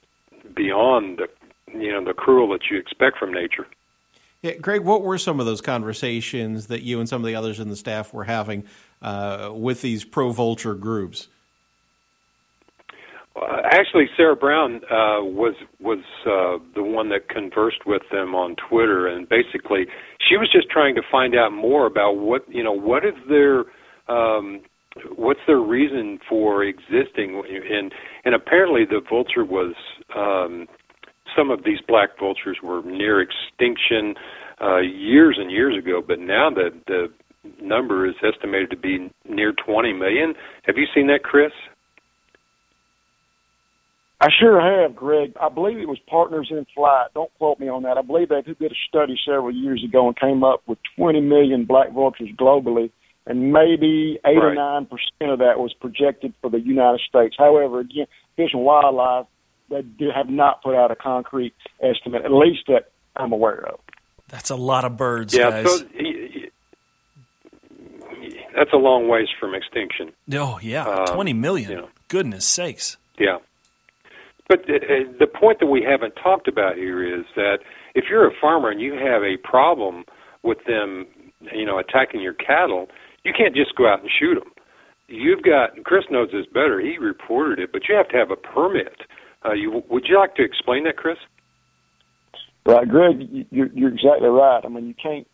beyond 0.55 1.19
the 1.19 1.29
you 1.73 1.93
know 1.93 2.05
the 2.05 2.15
cruel 2.15 2.49
that 2.51 2.71
you 2.71 2.79
expect 2.79 3.19
from 3.19 3.33
nature. 3.33 3.67
Yeah, 4.43 4.55
Greg, 4.55 4.83
what 4.83 5.03
were 5.03 5.19
some 5.19 5.41
of 5.41 5.47
those 5.47 5.61
conversations 5.61 6.67
that 6.69 6.83
you 6.83 7.01
and 7.01 7.09
some 7.09 7.23
of 7.23 7.27
the 7.27 7.35
others 7.35 7.59
in 7.59 7.69
the 7.69 7.77
staff 7.77 8.13
were 8.13 8.25
having 8.25 8.65
uh, 9.03 9.51
with 9.53 9.81
these 9.83 10.05
pro 10.05 10.31
vulture 10.31 10.75
groups? 10.75 11.29
Uh, 13.35 13.61
actually, 13.65 14.09
Sarah 14.17 14.37
Brown 14.37 14.77
uh, 14.85 15.21
was 15.23 15.55
was 15.81 15.99
uh, 16.25 16.63
the 16.75 16.83
one 16.83 17.09
that 17.11 17.29
conversed 17.29 17.87
with 17.87 18.03
them 18.11 18.35
on 18.35 18.57
Twitter, 18.57 19.07
and 19.07 19.29
basically, 19.29 19.87
she 20.27 20.37
was 20.37 20.51
just 20.51 20.71
trying 20.71 20.95
to 20.95 21.03
find 21.11 21.35
out 21.35 21.53
more 21.53 21.87
about 21.87 22.17
what 22.17 22.45
you 22.49 22.63
know 22.63 22.73
what 22.73 23.05
is 23.05 23.15
their 23.29 23.65
um, 24.09 24.61
what's 25.17 25.41
their 25.47 25.61
reason 25.61 26.19
for 26.29 26.65
existing, 26.65 27.43
and 27.71 27.93
and 28.25 28.35
apparently 28.35 28.85
the 28.85 29.01
vulture 29.07 29.45
was 29.45 29.75
um, 30.17 30.67
some 31.37 31.51
of 31.51 31.65
these 31.65 31.79
black 31.87 32.11
vultures 32.19 32.59
were 32.63 32.83
near 32.83 33.21
extinction 33.21 34.15
uh, 34.61 34.79
years 34.79 35.37
and 35.39 35.51
years 35.51 35.77
ago, 35.77 36.03
but 36.07 36.19
now 36.19 36.49
the 36.51 36.71
the 36.87 37.09
number 37.63 38.09
is 38.09 38.15
estimated 38.23 38.71
to 38.71 38.77
be 38.77 39.11
near 39.29 39.53
20 39.53 39.93
million. 39.93 40.35
Have 40.65 40.77
you 40.77 40.87
seen 40.95 41.07
that, 41.09 41.23
Chris? 41.23 41.53
I 44.21 44.29
sure 44.41 44.61
have, 44.61 44.97
Greg. 44.97 45.35
I 45.41 45.51
believe 45.51 45.79
it 45.79 45.89
was 45.89 45.99
Partners 46.09 46.49
in 46.51 46.67
Flight. 46.75 47.09
Don't 47.15 47.31
quote 47.39 47.61
me 47.61 47.69
on 47.69 47.83
that. 47.83 47.99
I 47.99 48.03
believe 48.03 48.31
they 48.31 48.41
did 48.41 48.73
a 48.73 48.75
study 48.89 49.17
several 49.27 49.53
years 49.53 49.85
ago 49.85 50.09
and 50.09 50.19
came 50.19 50.43
up 50.43 50.63
with 50.67 50.79
20 50.97 51.21
million 51.21 51.67
black 51.67 51.93
vultures 51.93 52.31
globally, 52.39 52.91
and 53.27 53.53
maybe 53.53 54.19
eight 54.25 54.37
right. 54.37 54.53
or 54.53 54.55
nine 54.55 54.87
percent 54.87 55.31
of 55.33 55.39
that 55.41 55.59
was 55.59 55.75
projected 55.75 56.33
for 56.41 56.49
the 56.49 56.61
United 56.61 57.01
States. 57.07 57.37
However, 57.39 57.81
again, 57.81 58.07
Fish 58.37 58.51
and 58.55 58.63
Wildlife 58.63 59.27
they 59.71 59.85
have 60.15 60.29
not 60.29 60.63
put 60.63 60.75
out 60.75 60.91
a 60.91 60.97
concrete 60.97 61.55
estimate, 61.83 62.25
at 62.25 62.33
least 62.33 62.67
that 62.69 62.91
I'm 63.17 63.33
aware 63.33 63.67
of. 63.67 63.81
That's 64.29 64.51
a 64.51 64.57
lot 64.57 64.85
of 64.85 64.97
birds, 64.97 65.35
yeah, 65.35 65.63
guys. 65.63 65.79
So, 65.79 65.87
that's 68.57 68.73
a 68.73 68.79
long 68.79 69.09
ways 69.09 69.29
from 69.39 69.55
extinction. 69.55 70.13
Oh 70.33 70.59
yeah, 70.63 70.87
um, 70.87 71.07
twenty 71.07 71.33
million. 71.33 71.71
You 71.71 71.77
know. 71.77 71.89
Goodness 72.09 72.47
sakes. 72.47 72.97
Yeah. 73.19 73.39
But 74.49 74.67
the, 74.67 74.77
uh, 74.77 75.13
the 75.19 75.27
point 75.27 75.59
that 75.61 75.67
we 75.67 75.83
haven't 75.83 76.15
talked 76.15 76.47
about 76.49 76.77
here 76.77 77.03
is 77.03 77.25
that 77.35 77.59
if 77.95 78.05
you're 78.09 78.27
a 78.27 78.33
farmer 78.41 78.71
and 78.71 78.81
you 78.81 78.93
have 78.93 79.23
a 79.23 79.37
problem 79.43 80.05
with 80.43 80.59
them, 80.67 81.07
you 81.53 81.67
know, 81.67 81.79
attacking 81.79 82.21
your 82.21 82.35
cattle, 82.35 82.87
you 83.25 83.33
can't 83.37 83.57
just 83.57 83.75
go 83.75 83.89
out 83.89 84.01
and 84.01 84.11
shoot 84.11 84.35
them. 84.35 84.51
You've 85.09 85.43
got 85.43 85.83
Chris 85.85 86.05
knows 86.11 86.31
this 86.33 86.47
better. 86.47 86.81
He 86.81 86.97
reported 86.99 87.59
it, 87.59 87.73
but 87.73 87.83
you 87.89 87.95
have 87.95 88.09
to 88.09 88.17
have 88.17 88.31
a 88.31 88.37
permit. 88.37 89.03
Uh, 89.47 89.53
you, 89.53 89.83
would 89.89 90.05
you 90.09 90.19
like 90.19 90.35
to 90.37 90.45
explain 90.45 90.85
that, 90.85 90.97
Chris? 90.97 91.17
Right, 92.67 92.89
Greg, 92.89 93.47
you're, 93.51 93.69
you're 93.73 93.93
exactly 93.93 94.29
right. 94.29 94.61
I 94.65 94.69
mean, 94.69 94.89
you 94.89 94.95
can't. 95.01 95.27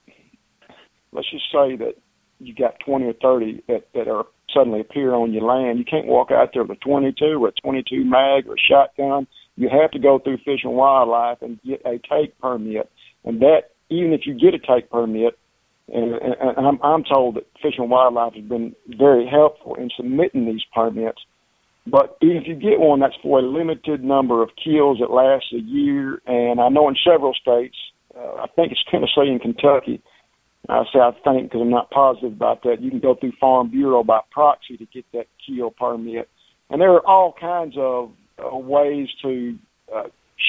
Let's 1.12 1.30
just 1.30 1.44
say 1.50 1.76
that 1.76 1.94
you 2.38 2.54
got 2.54 2.74
20 2.84 3.06
or 3.06 3.14
30 3.14 3.62
that, 3.68 3.88
that 3.94 4.08
are 4.08 4.24
suddenly 4.52 4.80
appear 4.80 5.14
on 5.14 5.32
your 5.32 5.44
land. 5.44 5.78
You 5.78 5.84
can't 5.84 6.06
walk 6.06 6.30
out 6.30 6.50
there 6.52 6.64
with 6.64 6.78
a 6.78 6.80
22 6.80 7.42
or 7.42 7.48
a 7.48 7.52
22 7.52 8.04
mag 8.04 8.46
or 8.46 8.54
a 8.54 8.58
shotgun. 8.58 9.26
You 9.56 9.68
have 9.68 9.90
to 9.92 9.98
go 9.98 10.18
through 10.18 10.38
Fish 10.38 10.60
and 10.64 10.74
Wildlife 10.74 11.38
and 11.42 11.60
get 11.62 11.82
a 11.84 11.98
take 12.10 12.38
permit. 12.38 12.90
And 13.24 13.40
that, 13.40 13.70
even 13.90 14.12
if 14.12 14.22
you 14.26 14.34
get 14.34 14.54
a 14.54 14.58
take 14.58 14.90
permit, 14.90 15.38
and, 15.88 16.14
and, 16.14 16.66
I'm, 16.66 16.78
I'm 16.82 17.04
told 17.04 17.36
that 17.36 17.46
Fish 17.62 17.74
and 17.78 17.90
Wildlife 17.90 18.34
has 18.34 18.44
been 18.44 18.74
very 18.88 19.26
helpful 19.26 19.74
in 19.74 19.90
submitting 19.96 20.46
these 20.46 20.62
permits. 20.74 21.20
But 21.86 22.16
if 22.20 22.46
you 22.46 22.54
get 22.54 22.78
one, 22.78 23.00
that's 23.00 23.16
for 23.22 23.40
a 23.40 23.42
limited 23.42 24.04
number 24.04 24.42
of 24.42 24.50
kills 24.62 24.98
that 25.00 25.10
lasts 25.10 25.52
a 25.52 25.60
year. 25.60 26.22
And 26.26 26.60
I 26.60 26.68
know 26.68 26.88
in 26.88 26.96
several 27.04 27.34
states, 27.34 27.76
uh, 28.16 28.42
I 28.42 28.46
think 28.54 28.72
it's 28.72 28.84
Tennessee 28.90 29.30
and 29.30 29.40
Kentucky, 29.40 30.02
I 30.68 30.84
say 30.92 31.00
I 31.00 31.10
think 31.24 31.50
because 31.50 31.60
I'm 31.60 31.70
not 31.70 31.90
positive 31.90 32.32
about 32.32 32.62
that. 32.62 32.80
You 32.80 32.90
can 32.90 33.00
go 33.00 33.14
through 33.14 33.32
Farm 33.40 33.70
Bureau 33.70 34.04
by 34.04 34.20
proxy 34.30 34.76
to 34.76 34.86
get 34.86 35.04
that 35.12 35.26
kill 35.44 35.70
permit, 35.70 36.28
and 36.70 36.80
there 36.80 36.92
are 36.92 37.06
all 37.06 37.34
kinds 37.38 37.74
of 37.76 38.12
uh, 38.38 38.56
ways 38.56 39.08
to 39.22 39.58
uh, 39.94 40.04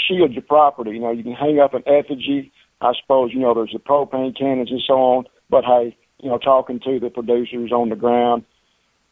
shield 0.07 0.33
your 0.33 0.43
property. 0.43 0.91
You 0.91 0.99
know, 0.99 1.11
you 1.11 1.23
can 1.23 1.33
hang 1.33 1.59
up 1.59 1.73
an 1.73 1.83
effigy. 1.87 2.51
I 2.79 2.91
suppose 3.01 3.31
you 3.33 3.39
know 3.39 3.55
there's 3.55 3.73
the 3.73 3.79
propane 3.79 4.37
cannons 4.37 4.69
and 4.69 4.83
so 4.85 4.93
on. 4.93 5.25
But 5.49 5.63
hey, 5.65 5.97
you 6.19 6.29
know, 6.29 6.37
talking 6.37 6.79
to 6.81 6.99
the 6.99 7.09
producers 7.09 7.71
on 7.71 7.89
the 7.89 7.95
ground, 7.95 8.43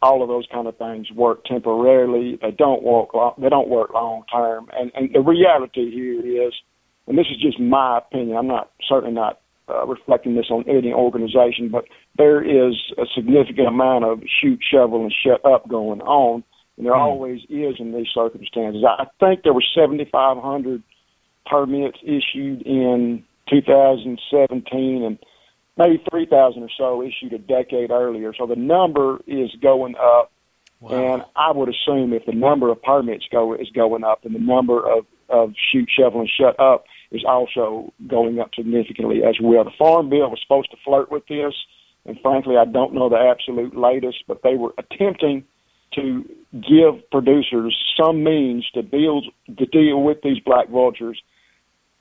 all 0.01 0.23
of 0.23 0.29
those 0.29 0.47
kind 0.51 0.67
of 0.67 0.77
things 0.77 1.11
work 1.11 1.45
temporarily. 1.45 2.39
They 2.41 2.51
don't 2.51 2.83
work. 2.83 3.13
Long, 3.13 3.33
they 3.37 3.49
don't 3.49 3.69
work 3.69 3.93
long 3.93 4.23
term. 4.31 4.69
And 4.73 4.91
and 4.95 5.13
the 5.13 5.21
reality 5.21 5.91
here 5.91 6.47
is, 6.47 6.53
and 7.07 7.17
this 7.17 7.27
is 7.31 7.41
just 7.41 7.59
my 7.59 7.99
opinion. 7.99 8.37
I'm 8.37 8.47
not 8.47 8.71
certainly 8.87 9.13
not 9.13 9.39
uh, 9.69 9.85
reflecting 9.85 10.35
this 10.35 10.47
on 10.49 10.67
any 10.67 10.91
organization, 10.91 11.69
but 11.71 11.85
there 12.17 12.41
is 12.43 12.75
a 12.97 13.05
significant 13.15 13.67
amount 13.67 14.05
of 14.05 14.21
shoot, 14.41 14.59
shovel, 14.69 15.03
and 15.03 15.13
shut 15.23 15.45
up 15.45 15.67
going 15.67 16.01
on, 16.01 16.43
and 16.77 16.85
there 16.85 16.93
mm. 16.93 16.99
always 16.99 17.41
is 17.49 17.75
in 17.79 17.93
these 17.93 18.07
circumstances. 18.13 18.83
I 18.85 19.05
think 19.19 19.43
there 19.43 19.53
were 19.53 19.63
7,500 19.75 20.83
permits 21.45 21.97
issued 22.03 22.63
in 22.63 23.23
2017, 23.49 25.03
and 25.03 25.19
maybe 25.77 26.03
3,000 26.09 26.63
or 26.63 26.69
so 26.77 27.01
issued 27.01 27.33
a 27.33 27.37
decade 27.37 27.91
earlier. 27.91 28.33
So 28.37 28.45
the 28.45 28.55
number 28.55 29.19
is 29.27 29.51
going 29.61 29.95
up. 29.95 30.31
Wow. 30.79 31.13
And 31.13 31.23
I 31.35 31.51
would 31.51 31.69
assume 31.69 32.13
if 32.13 32.25
the 32.25 32.33
number 32.33 32.71
of 32.71 32.81
permits 32.81 33.25
go 33.31 33.53
is 33.53 33.69
going 33.69 34.03
up 34.03 34.25
and 34.25 34.33
the 34.33 34.39
number 34.39 34.79
of, 34.79 35.05
of 35.29 35.53
shoot, 35.71 35.89
shovel, 35.95 36.21
and 36.21 36.29
shut 36.29 36.59
up 36.59 36.85
is 37.11 37.23
also 37.27 37.93
going 38.07 38.39
up 38.39 38.49
significantly 38.55 39.23
as 39.23 39.35
well. 39.41 39.63
The 39.63 39.71
Farm 39.77 40.09
Bill 40.09 40.29
was 40.29 40.39
supposed 40.41 40.71
to 40.71 40.77
flirt 40.83 41.11
with 41.11 41.27
this, 41.27 41.53
and 42.05 42.19
frankly, 42.21 42.57
I 42.57 42.65
don't 42.65 42.93
know 42.93 43.09
the 43.09 43.17
absolute 43.17 43.75
latest, 43.77 44.23
but 44.27 44.41
they 44.43 44.55
were 44.55 44.73
attempting 44.77 45.43
to 45.93 46.25
give 46.53 47.09
producers 47.11 47.77
some 47.99 48.23
means 48.23 48.65
to 48.73 48.81
deal 48.81 49.21
to 49.57 49.65
deal 49.65 50.01
with 50.01 50.21
these 50.23 50.39
black 50.39 50.69
vultures 50.69 51.21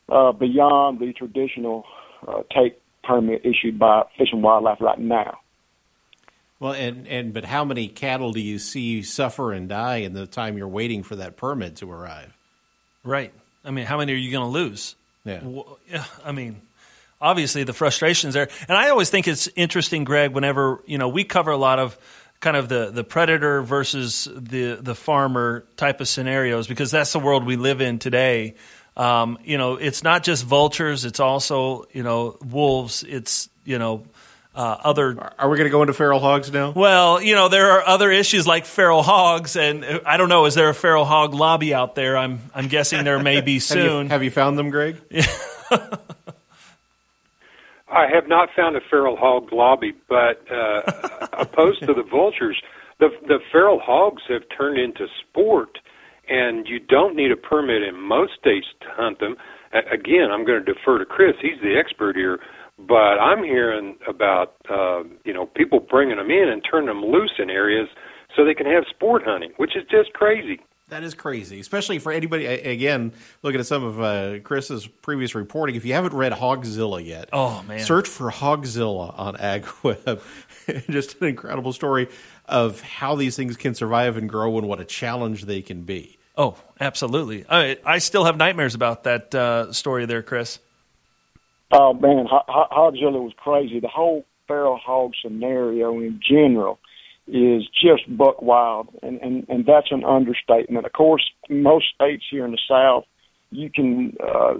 uh, 0.08 0.32
beyond 0.32 1.00
the 1.00 1.12
traditional 1.12 1.84
uh, 2.26 2.42
take 2.54 2.79
permit 3.02 3.42
issued 3.44 3.78
by 3.78 4.04
Fish 4.16 4.28
and 4.32 4.42
Wildlife 4.42 4.80
right 4.80 4.98
now. 4.98 5.38
Well, 6.58 6.72
and, 6.72 7.08
and 7.08 7.32
but 7.32 7.46
how 7.46 7.64
many 7.64 7.88
cattle 7.88 8.32
do 8.32 8.40
you 8.40 8.58
see 8.58 9.02
suffer 9.02 9.52
and 9.52 9.68
die 9.68 9.96
in 9.96 10.12
the 10.12 10.26
time 10.26 10.58
you're 10.58 10.68
waiting 10.68 11.02
for 11.02 11.16
that 11.16 11.36
permit 11.36 11.76
to 11.76 11.90
arrive? 11.90 12.36
Right. 13.02 13.32
I 13.64 13.70
mean, 13.70 13.86
how 13.86 13.96
many 13.96 14.12
are 14.12 14.16
you 14.16 14.30
going 14.30 14.44
to 14.44 14.50
lose? 14.50 14.94
Yeah. 15.24 15.40
I 16.24 16.32
mean, 16.32 16.60
obviously 17.20 17.64
the 17.64 17.72
frustrations 17.72 18.34
there, 18.34 18.48
and 18.68 18.76
I 18.76 18.90
always 18.90 19.10
think 19.10 19.28
it's 19.28 19.48
interesting, 19.56 20.04
Greg. 20.04 20.32
Whenever 20.32 20.82
you 20.86 20.98
know 20.98 21.08
we 21.08 21.24
cover 21.24 21.50
a 21.50 21.56
lot 21.56 21.78
of 21.78 21.98
kind 22.40 22.56
of 22.56 22.68
the 22.68 22.90
the 22.90 23.04
predator 23.04 23.62
versus 23.62 24.28
the 24.34 24.78
the 24.80 24.94
farmer 24.94 25.64
type 25.76 26.00
of 26.00 26.08
scenarios 26.08 26.66
because 26.66 26.90
that's 26.90 27.12
the 27.12 27.18
world 27.18 27.44
we 27.44 27.56
live 27.56 27.80
in 27.80 27.98
today. 27.98 28.54
Um, 28.96 29.38
you 29.44 29.56
know, 29.58 29.76
it's 29.76 30.02
not 30.02 30.22
just 30.22 30.44
vultures; 30.44 31.04
it's 31.04 31.20
also 31.20 31.86
you 31.92 32.02
know 32.02 32.36
wolves. 32.44 33.02
It's 33.02 33.48
you 33.64 33.78
know 33.78 34.04
uh, 34.54 34.76
other. 34.84 35.32
Are 35.38 35.48
we 35.48 35.56
going 35.56 35.68
to 35.68 35.70
go 35.70 35.82
into 35.82 35.94
feral 35.94 36.20
hogs 36.20 36.52
now? 36.52 36.72
Well, 36.72 37.22
you 37.22 37.34
know 37.34 37.48
there 37.48 37.70
are 37.72 37.86
other 37.86 38.10
issues 38.10 38.46
like 38.46 38.66
feral 38.66 39.02
hogs, 39.02 39.56
and 39.56 39.84
uh, 39.84 40.00
I 40.04 40.16
don't 40.16 40.28
know. 40.28 40.46
Is 40.46 40.54
there 40.54 40.68
a 40.68 40.74
feral 40.74 41.04
hog 41.04 41.34
lobby 41.34 41.72
out 41.72 41.94
there? 41.94 42.16
I'm 42.16 42.40
I'm 42.54 42.68
guessing 42.68 43.04
there 43.04 43.22
may 43.22 43.40
be 43.40 43.58
soon. 43.58 43.78
have, 43.86 44.04
you, 44.04 44.08
have, 44.10 44.22
you, 44.24 44.30
found 44.30 44.58
them, 44.58 44.70
Greg? 44.70 44.96
I 47.92 48.06
have 48.06 48.28
not 48.28 48.50
found 48.54 48.76
a 48.76 48.80
feral 48.80 49.16
hog 49.16 49.52
lobby, 49.52 49.94
but 50.08 50.44
uh, 50.50 50.82
opposed 51.32 51.80
to 51.86 51.94
the 51.94 52.02
vultures, 52.02 52.60
the 52.98 53.10
the 53.26 53.38
feral 53.50 53.78
hogs 53.78 54.22
have 54.28 54.42
turned 54.56 54.78
into 54.78 55.06
sport, 55.20 55.78
and 56.30 56.66
you 56.66 56.78
don't 56.78 57.14
need 57.14 57.30
a 57.30 57.36
permit 57.36 57.82
in 57.82 58.00
most 58.00 58.32
states 58.38 58.66
to 58.80 58.86
hunt 58.90 59.18
them. 59.18 59.36
Again, 59.92 60.30
I'm 60.32 60.46
going 60.46 60.64
to 60.64 60.72
defer 60.72 60.98
to 60.98 61.04
Chris; 61.04 61.34
he's 61.42 61.60
the 61.62 61.76
expert 61.78 62.16
here 62.16 62.40
but 62.86 63.18
I'm 63.20 63.44
hearing 63.44 63.96
about 64.08 64.56
uh, 64.70 65.02
you 65.24 65.32
know 65.32 65.46
people 65.46 65.80
bringing 65.80 66.16
them 66.16 66.30
in 66.30 66.48
and 66.48 66.62
turning 66.68 66.86
them 66.86 67.04
loose 67.04 67.32
in 67.38 67.50
areas 67.50 67.88
so 68.36 68.44
they 68.44 68.54
can 68.54 68.66
have 68.66 68.84
sport 68.88 69.22
hunting, 69.24 69.52
which 69.56 69.76
is 69.76 69.82
just 69.90 70.12
crazy. 70.12 70.60
That 70.88 71.04
is 71.04 71.14
crazy, 71.14 71.60
especially 71.60 72.00
for 72.00 72.10
anybody. 72.10 72.46
Again, 72.46 73.12
looking 73.42 73.60
at 73.60 73.66
some 73.66 73.84
of 73.84 74.00
uh, 74.00 74.40
Chris's 74.40 74.88
previous 74.88 75.36
reporting, 75.36 75.76
if 75.76 75.84
you 75.84 75.94
haven't 75.94 76.14
read 76.14 76.32
Hogzilla 76.32 77.04
yet, 77.04 77.28
oh 77.32 77.62
man, 77.68 77.80
search 77.80 78.08
for 78.08 78.30
Hogzilla 78.30 79.16
on 79.16 79.36
AgWeb. 79.36 80.20
Just 80.90 81.20
an 81.20 81.28
incredible 81.28 81.72
story 81.72 82.08
of 82.46 82.80
how 82.80 83.14
these 83.14 83.36
things 83.36 83.56
can 83.56 83.74
survive 83.74 84.16
and 84.16 84.28
grow, 84.28 84.56
and 84.58 84.66
what 84.66 84.80
a 84.80 84.84
challenge 84.84 85.44
they 85.44 85.62
can 85.62 85.82
be. 85.82 86.18
Oh, 86.36 86.56
absolutely. 86.78 87.44
I, 87.48 87.76
I 87.84 87.98
still 87.98 88.24
have 88.24 88.36
nightmares 88.36 88.74
about 88.74 89.04
that 89.04 89.34
uh, 89.34 89.72
story 89.72 90.06
there, 90.06 90.22
Chris. 90.22 90.58
Oh 91.72 91.92
man, 91.92 92.26
Hogzilla 92.26 93.22
was 93.22 93.32
crazy. 93.36 93.78
The 93.78 93.88
whole 93.88 94.24
feral 94.48 94.76
hog 94.76 95.12
scenario 95.22 95.92
in 96.00 96.20
general 96.20 96.80
is 97.28 97.62
just 97.68 98.16
buck 98.16 98.42
wild, 98.42 98.88
and 99.02 99.20
and 99.20 99.46
and 99.48 99.64
that's 99.66 99.92
an 99.92 100.04
understatement. 100.04 100.84
Of 100.84 100.92
course, 100.92 101.30
most 101.48 101.86
states 101.94 102.24
here 102.28 102.44
in 102.44 102.50
the 102.50 102.58
South, 102.68 103.04
you 103.50 103.70
can 103.70 104.16
uh, 104.20 104.54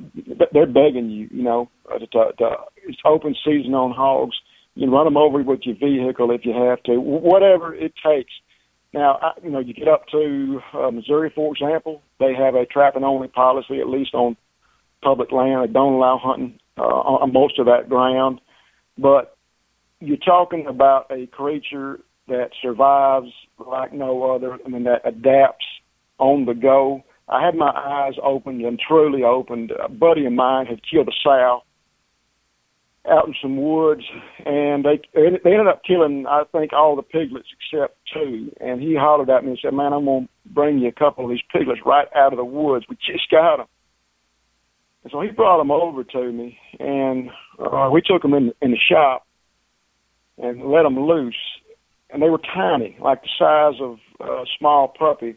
they're 0.52 0.66
begging 0.66 1.10
you, 1.10 1.28
you 1.32 1.42
know, 1.42 1.68
uh, 1.92 1.98
to, 1.98 2.32
to, 2.38 2.56
it's 2.86 2.98
open 3.04 3.34
season 3.44 3.74
on 3.74 3.90
hogs. 3.90 4.36
You 4.76 4.86
can 4.86 4.94
run 4.94 5.06
them 5.06 5.16
over 5.16 5.42
with 5.42 5.60
your 5.64 5.76
vehicle 5.76 6.30
if 6.30 6.44
you 6.44 6.52
have 6.52 6.80
to, 6.84 7.00
whatever 7.00 7.74
it 7.74 7.92
takes 8.04 8.32
now, 8.92 9.34
you 9.42 9.50
know, 9.50 9.60
you 9.60 9.72
get 9.72 9.88
up 9.88 10.06
to 10.08 10.60
uh, 10.74 10.90
Missouri, 10.90 11.30
for 11.34 11.54
example, 11.54 12.02
they 12.18 12.34
have 12.34 12.54
a 12.54 12.66
trapping 12.66 13.04
only 13.04 13.28
policy, 13.28 13.80
at 13.80 13.88
least 13.88 14.14
on 14.14 14.36
public 15.02 15.30
land. 15.30 15.68
They 15.68 15.72
don't 15.72 15.94
allow 15.94 16.18
hunting 16.22 16.58
uh, 16.76 16.82
on 16.82 17.32
most 17.32 17.58
of 17.58 17.66
that 17.66 17.88
ground. 17.88 18.40
But 18.98 19.36
you're 20.00 20.16
talking 20.16 20.66
about 20.66 21.06
a 21.10 21.26
creature 21.26 22.00
that 22.26 22.50
survives 22.60 23.30
like 23.64 23.92
no 23.92 24.34
other. 24.34 24.58
I 24.64 24.68
mean, 24.68 24.84
that 24.84 25.06
adapts 25.06 25.66
on 26.18 26.46
the 26.46 26.54
go. 26.54 27.04
I 27.28 27.44
had 27.44 27.54
my 27.54 27.70
eyes 27.70 28.14
opened 28.22 28.62
and 28.62 28.78
truly 28.78 29.22
opened. 29.22 29.72
A 29.72 29.88
buddy 29.88 30.26
of 30.26 30.32
mine 30.32 30.66
had 30.66 30.80
killed 30.88 31.08
a 31.08 31.12
sow 31.22 31.62
out 33.08 33.26
in 33.26 33.34
some 33.40 33.56
woods, 33.56 34.02
and 34.44 34.84
they 34.84 35.00
they 35.14 35.52
ended 35.52 35.66
up 35.68 35.82
killing 35.86 36.26
I 36.28 36.42
think 36.52 36.72
all 36.72 36.96
the 36.96 37.02
piglets 37.02 37.48
except 37.52 37.96
two. 38.12 38.52
And 38.60 38.80
he 38.80 38.94
hollered 38.94 39.30
at 39.30 39.44
me 39.44 39.50
and 39.50 39.58
said, 39.62 39.74
"Man, 39.74 39.92
I'm 39.92 40.04
gonna 40.04 40.28
bring 40.46 40.78
you 40.78 40.88
a 40.88 40.92
couple 40.92 41.24
of 41.24 41.30
these 41.30 41.40
piglets 41.52 41.80
right 41.84 42.08
out 42.14 42.32
of 42.32 42.36
the 42.36 42.44
woods. 42.44 42.86
We 42.88 42.96
just 42.96 43.30
got 43.30 43.58
them." 43.58 43.66
And 45.02 45.10
so 45.12 45.20
he 45.22 45.30
brought 45.30 45.58
them 45.58 45.70
over 45.70 46.04
to 46.04 46.32
me, 46.32 46.58
and 46.78 47.30
uh, 47.58 47.88
we 47.92 48.02
took 48.02 48.22
them 48.22 48.34
in 48.34 48.52
in 48.60 48.70
the 48.70 48.78
shop 48.90 49.26
and 50.38 50.70
let 50.70 50.82
them 50.82 50.98
loose. 50.98 51.36
And 52.10 52.20
they 52.20 52.28
were 52.28 52.40
tiny, 52.54 52.96
like 53.00 53.22
the 53.22 53.28
size 53.38 53.80
of 53.80 53.98
a 54.20 54.44
small 54.58 54.88
puppy. 54.88 55.36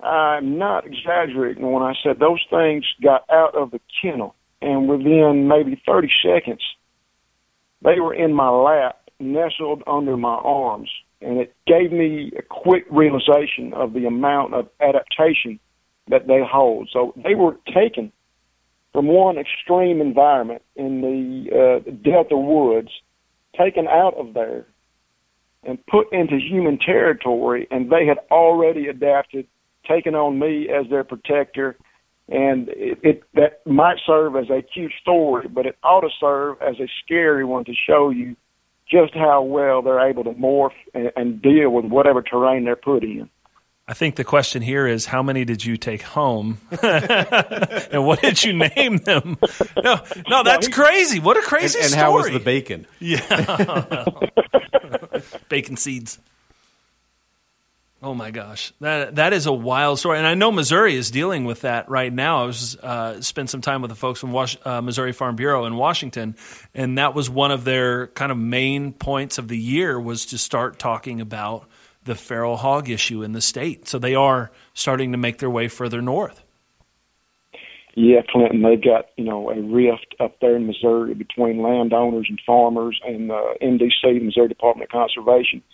I'm 0.00 0.58
not 0.58 0.86
exaggerating 0.86 1.72
when 1.72 1.82
I 1.82 1.94
said 2.02 2.20
those 2.20 2.44
things 2.48 2.84
got 3.02 3.24
out 3.30 3.56
of 3.56 3.72
the 3.72 3.80
kennel 4.00 4.36
and 4.60 4.88
within 4.88 5.48
maybe 5.48 5.80
30 5.86 6.10
seconds, 6.22 6.62
they 7.82 8.00
were 8.00 8.14
in 8.14 8.32
my 8.34 8.48
lap, 8.48 9.10
nestled 9.20 9.82
under 9.86 10.16
my 10.16 10.34
arms, 10.34 10.90
and 11.20 11.38
it 11.38 11.54
gave 11.66 11.92
me 11.92 12.32
a 12.36 12.42
quick 12.42 12.84
realization 12.90 13.72
of 13.74 13.92
the 13.92 14.06
amount 14.06 14.54
of 14.54 14.68
adaptation 14.80 15.58
that 16.08 16.26
they 16.26 16.40
hold. 16.44 16.88
So 16.92 17.12
they 17.16 17.34
were 17.34 17.56
taken 17.74 18.12
from 18.92 19.06
one 19.06 19.36
extreme 19.38 20.00
environment 20.00 20.62
in 20.76 21.00
the 21.02 21.82
uh, 21.86 21.90
Delta 22.02 22.36
woods, 22.36 22.90
taken 23.56 23.86
out 23.86 24.14
of 24.14 24.34
there, 24.34 24.66
and 25.64 25.84
put 25.86 26.12
into 26.12 26.38
human 26.38 26.78
territory, 26.78 27.66
and 27.70 27.90
they 27.90 28.06
had 28.06 28.18
already 28.30 28.88
adapted, 28.88 29.46
taken 29.86 30.14
on 30.14 30.38
me 30.38 30.68
as 30.68 30.88
their 30.88 31.04
protector, 31.04 31.76
and 32.28 32.68
it, 32.68 32.98
it 33.02 33.22
that 33.34 33.66
might 33.66 33.98
serve 34.06 34.36
as 34.36 34.50
a 34.50 34.62
cute 34.62 34.92
story, 35.00 35.48
but 35.48 35.66
it 35.66 35.76
ought 35.82 36.02
to 36.02 36.10
serve 36.20 36.60
as 36.60 36.78
a 36.78 36.88
scary 37.04 37.44
one 37.44 37.64
to 37.64 37.72
show 37.74 38.10
you 38.10 38.36
just 38.90 39.14
how 39.14 39.42
well 39.42 39.82
they're 39.82 40.08
able 40.08 40.24
to 40.24 40.32
morph 40.32 40.70
and, 40.94 41.12
and 41.16 41.42
deal 41.42 41.70
with 41.70 41.86
whatever 41.86 42.22
terrain 42.22 42.64
they're 42.64 42.76
put 42.76 43.02
in. 43.02 43.28
I 43.90 43.94
think 43.94 44.16
the 44.16 44.24
question 44.24 44.60
here 44.60 44.86
is 44.86 45.06
how 45.06 45.22
many 45.22 45.46
did 45.46 45.64
you 45.64 45.78
take 45.78 46.02
home, 46.02 46.58
and 46.82 48.06
what 48.06 48.20
did 48.20 48.44
you 48.44 48.52
name 48.52 48.98
them? 48.98 49.38
No, 49.82 50.00
no, 50.28 50.42
that's 50.42 50.68
crazy. 50.68 51.20
What 51.20 51.38
a 51.38 51.40
crazy 51.40 51.78
and, 51.78 51.84
and 51.84 51.92
story! 51.92 52.04
how 52.04 52.12
was 52.12 52.30
the 52.30 52.38
bacon? 52.38 52.86
Yeah, 52.98 54.04
bacon 55.48 55.78
seeds. 55.78 56.18
Oh 58.00 58.14
my 58.14 58.30
gosh, 58.30 58.72
that 58.80 59.16
that 59.16 59.32
is 59.32 59.46
a 59.46 59.52
wild 59.52 59.98
story, 59.98 60.18
and 60.18 60.26
I 60.26 60.34
know 60.34 60.52
Missouri 60.52 60.94
is 60.94 61.10
dealing 61.10 61.44
with 61.44 61.62
that 61.62 61.88
right 61.90 62.12
now. 62.12 62.44
I 62.44 62.46
was 62.46 62.76
uh, 62.76 63.20
spent 63.20 63.50
some 63.50 63.60
time 63.60 63.82
with 63.82 63.88
the 63.88 63.96
folks 63.96 64.20
from 64.20 64.30
Was- 64.30 64.56
uh, 64.64 64.80
Missouri 64.80 65.10
Farm 65.10 65.34
Bureau 65.34 65.64
in 65.64 65.74
Washington, 65.74 66.36
and 66.74 66.96
that 66.98 67.14
was 67.14 67.28
one 67.28 67.50
of 67.50 67.64
their 67.64 68.06
kind 68.08 68.30
of 68.30 68.38
main 68.38 68.92
points 68.92 69.36
of 69.36 69.48
the 69.48 69.58
year 69.58 69.98
was 69.98 70.26
to 70.26 70.38
start 70.38 70.78
talking 70.78 71.20
about 71.20 71.68
the 72.04 72.14
feral 72.14 72.58
hog 72.58 72.88
issue 72.88 73.24
in 73.24 73.32
the 73.32 73.40
state. 73.40 73.88
So 73.88 73.98
they 73.98 74.14
are 74.14 74.52
starting 74.74 75.10
to 75.10 75.18
make 75.18 75.38
their 75.38 75.50
way 75.50 75.66
further 75.66 76.00
north. 76.00 76.44
Yeah, 77.96 78.20
Clinton, 78.30 78.62
they've 78.62 78.80
got 78.80 79.06
you 79.16 79.24
know 79.24 79.50
a 79.50 79.60
rift 79.60 80.14
up 80.20 80.38
there 80.40 80.54
in 80.54 80.68
Missouri 80.68 81.14
between 81.14 81.62
landowners 81.62 82.28
and 82.30 82.40
farmers 82.46 83.00
and 83.04 83.32
uh, 83.32 83.54
MDC, 83.60 84.22
Missouri 84.22 84.46
Department 84.46 84.88
of 84.88 84.92
Conservation 84.92 85.64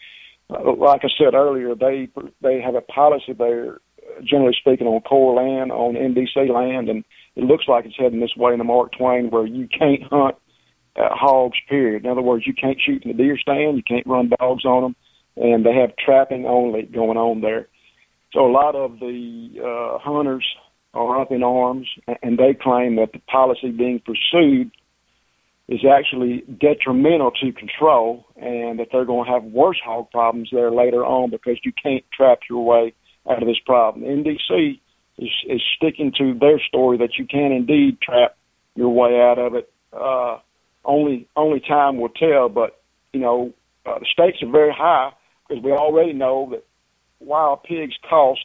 like 0.50 1.00
I 1.04 1.08
said 1.18 1.34
earlier, 1.34 1.74
they 1.74 2.08
they 2.42 2.60
have 2.60 2.74
a 2.74 2.80
policy 2.80 3.32
there, 3.32 3.78
generally 4.22 4.56
speaking, 4.58 4.86
on 4.86 5.00
Corps 5.02 5.34
land, 5.34 5.72
on 5.72 5.94
MDC 5.94 6.48
land, 6.50 6.88
and 6.88 7.04
it 7.36 7.44
looks 7.44 7.64
like 7.66 7.86
it's 7.86 7.96
heading 7.98 8.20
this 8.20 8.36
way 8.36 8.52
in 8.52 8.58
the 8.58 8.64
Mark 8.64 8.92
Twain, 8.96 9.30
where 9.30 9.46
you 9.46 9.68
can't 9.68 10.02
hunt 10.10 10.36
uh, 10.96 11.08
hogs. 11.10 11.58
Period. 11.68 12.04
In 12.04 12.10
other 12.10 12.22
words, 12.22 12.46
you 12.46 12.54
can't 12.54 12.78
shoot 12.80 13.02
in 13.04 13.16
the 13.16 13.16
deer 13.16 13.38
stand, 13.38 13.76
you 13.76 13.82
can't 13.82 14.06
run 14.06 14.30
dogs 14.38 14.64
on 14.64 14.82
them, 14.82 14.96
and 15.36 15.64
they 15.64 15.74
have 15.74 15.96
trapping 15.96 16.46
only 16.46 16.82
going 16.82 17.16
on 17.16 17.40
there. 17.40 17.68
So 18.32 18.46
a 18.46 18.50
lot 18.50 18.74
of 18.74 18.98
the 18.98 19.48
uh, 19.60 19.98
hunters 19.98 20.44
are 20.92 21.20
up 21.20 21.30
in 21.30 21.42
arms, 21.42 21.88
and 22.22 22.38
they 22.38 22.54
claim 22.54 22.96
that 22.96 23.12
the 23.12 23.20
policy 23.20 23.70
being 23.70 24.00
pursued 24.00 24.70
is 25.68 25.80
actually 25.84 26.44
detrimental 26.60 27.30
to 27.30 27.52
control 27.52 28.26
and 28.36 28.78
that 28.78 28.88
they're 28.92 29.06
going 29.06 29.26
to 29.26 29.32
have 29.32 29.44
worse 29.44 29.78
hog 29.82 30.10
problems 30.10 30.50
there 30.52 30.70
later 30.70 31.04
on 31.04 31.30
because 31.30 31.58
you 31.64 31.72
can't 31.82 32.04
trap 32.12 32.40
your 32.50 32.64
way 32.64 32.92
out 33.30 33.42
of 33.42 33.48
this 33.48 33.58
problem. 33.64 34.04
MDC 34.04 34.80
is, 35.18 35.30
is 35.48 35.62
sticking 35.76 36.12
to 36.18 36.34
their 36.38 36.60
story 36.68 36.98
that 36.98 37.16
you 37.18 37.26
can 37.26 37.52
indeed 37.52 37.98
trap 38.02 38.36
your 38.74 38.90
way 38.90 39.20
out 39.20 39.38
of 39.38 39.54
it. 39.54 39.72
Uh, 39.92 40.38
only 40.84 41.26
only 41.34 41.60
time 41.60 41.98
will 41.98 42.10
tell, 42.10 42.50
but 42.50 42.82
you 43.14 43.20
know 43.20 43.54
uh, 43.86 43.98
the 44.00 44.06
stakes 44.12 44.42
are 44.42 44.50
very 44.50 44.72
high 44.76 45.12
because 45.48 45.64
we 45.64 45.70
already 45.70 46.12
know 46.12 46.48
that 46.50 46.64
wild 47.20 47.62
pigs 47.62 47.94
cost 48.08 48.44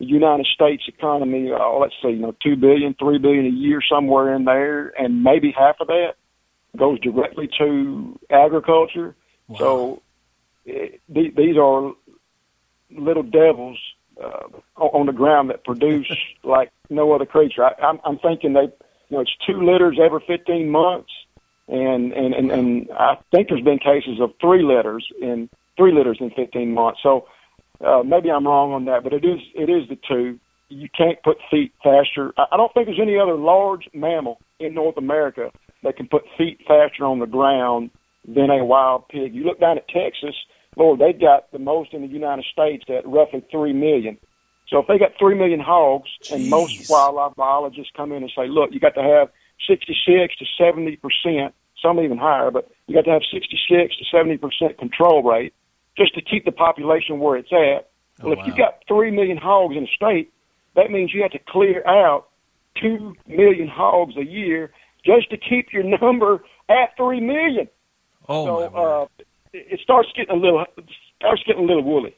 the 0.00 0.06
United 0.06 0.46
States 0.46 0.82
economy, 0.88 1.50
uh, 1.52 1.76
let's 1.78 1.92
see, 2.02 2.08
you 2.08 2.20
know, 2.20 2.34
two 2.42 2.56
billion, 2.56 2.96
three 2.98 3.18
billion 3.18 3.44
a 3.44 3.50
year, 3.50 3.80
somewhere 3.86 4.34
in 4.34 4.46
there, 4.46 4.88
and 4.98 5.22
maybe 5.22 5.54
half 5.56 5.76
of 5.78 5.88
that 5.88 6.14
goes 6.76 7.00
directly 7.00 7.48
to 7.58 8.18
agriculture. 8.30 9.14
Wow. 9.48 9.58
So 9.58 10.02
it, 10.64 11.00
th- 11.12 11.34
these 11.34 11.56
are 11.56 11.92
little 12.90 13.22
devils 13.22 13.78
uh, 14.22 14.48
on 14.76 15.06
the 15.06 15.12
ground 15.12 15.50
that 15.50 15.64
produce 15.64 16.10
like 16.44 16.70
no 16.88 17.12
other 17.12 17.26
creature. 17.26 17.64
I, 17.64 17.72
I'm, 17.82 18.00
I'm 18.04 18.18
thinking 18.18 18.52
they, 18.52 18.72
you 19.08 19.16
know, 19.16 19.20
it's 19.20 19.34
two 19.46 19.62
litters 19.62 19.98
every 20.02 20.22
15 20.26 20.68
months, 20.68 21.10
and 21.68 22.12
and 22.12 22.34
and, 22.34 22.50
and 22.50 22.88
I 22.92 23.16
think 23.30 23.48
there's 23.48 23.62
been 23.62 23.78
cases 23.78 24.20
of 24.20 24.32
three 24.40 24.62
litters 24.62 25.06
in 25.20 25.48
three 25.76 25.92
litters 25.92 26.18
in 26.20 26.30
15 26.30 26.72
months. 26.74 27.00
So 27.02 27.26
uh, 27.84 28.02
maybe 28.04 28.30
I'm 28.30 28.46
wrong 28.46 28.72
on 28.72 28.84
that, 28.86 29.02
but 29.02 29.12
it 29.12 29.24
is 29.24 29.40
it 29.54 29.70
is 29.70 29.88
the 29.88 29.98
two. 30.08 30.38
You 30.68 30.88
can't 30.96 31.20
put 31.24 31.38
feet 31.50 31.72
faster. 31.82 32.32
I, 32.36 32.46
I 32.52 32.56
don't 32.56 32.72
think 32.74 32.86
there's 32.86 33.00
any 33.00 33.18
other 33.18 33.34
large 33.34 33.88
mammal 33.92 34.40
in 34.60 34.74
North 34.74 34.96
America 34.96 35.50
that 35.82 35.96
can 35.96 36.06
put 36.08 36.22
feet 36.36 36.58
faster 36.66 37.04
on 37.04 37.18
the 37.18 37.26
ground 37.26 37.90
than 38.26 38.50
a 38.50 38.64
wild 38.64 39.08
pig. 39.08 39.34
You 39.34 39.44
look 39.44 39.60
down 39.60 39.78
at 39.78 39.88
Texas, 39.88 40.34
Lord, 40.76 41.00
they've 41.00 41.18
got 41.18 41.50
the 41.52 41.58
most 41.58 41.92
in 41.92 42.02
the 42.02 42.08
United 42.08 42.44
States 42.52 42.84
at 42.88 43.06
roughly 43.06 43.44
three 43.50 43.72
million. 43.72 44.18
So 44.68 44.78
if 44.78 44.86
they 44.86 44.98
got 44.98 45.12
three 45.18 45.34
million 45.34 45.60
hogs, 45.60 46.08
Jeez. 46.22 46.34
and 46.34 46.50
most 46.50 46.88
wildlife 46.88 47.34
biologists 47.36 47.92
come 47.96 48.12
in 48.12 48.22
and 48.22 48.32
say, 48.36 48.46
look, 48.48 48.70
you 48.72 48.78
got 48.78 48.94
to 48.94 49.02
have 49.02 49.28
66 49.68 50.36
to 50.36 50.44
70 50.58 50.96
percent, 50.96 51.54
some 51.82 51.98
even 51.98 52.18
higher, 52.18 52.50
but 52.50 52.70
you 52.86 52.94
got 52.94 53.04
to 53.04 53.10
have 53.10 53.22
66 53.32 53.96
to 53.96 54.04
70 54.12 54.36
percent 54.38 54.78
control 54.78 55.22
rate 55.22 55.54
just 55.96 56.14
to 56.14 56.22
keep 56.22 56.44
the 56.44 56.52
population 56.52 57.18
where 57.18 57.36
it's 57.36 57.52
at. 57.52 57.90
Oh, 58.22 58.28
well, 58.28 58.32
if 58.32 58.38
wow. 58.38 58.46
you 58.46 58.56
got 58.56 58.82
three 58.86 59.10
million 59.10 59.38
hogs 59.38 59.76
in 59.76 59.84
a 59.84 59.88
state, 59.88 60.32
that 60.76 60.90
means 60.90 61.12
you 61.12 61.22
have 61.22 61.32
to 61.32 61.40
clear 61.48 61.86
out 61.86 62.28
two 62.80 63.14
million 63.26 63.66
hogs 63.66 64.16
a 64.16 64.24
year 64.24 64.70
just 65.04 65.30
to 65.30 65.36
keep 65.36 65.72
your 65.72 65.84
number 66.00 66.40
at 66.68 66.96
three 66.96 67.20
million. 67.20 67.68
Oh 68.28 68.46
so, 68.46 68.70
my 68.70 68.80
uh, 68.80 69.06
it 69.52 69.80
starts 69.82 70.08
getting 70.16 70.34
a 70.34 70.38
little 70.38 70.64
starts 71.16 71.42
getting 71.46 71.64
a 71.64 71.66
little 71.66 71.84
woolly. 71.84 72.16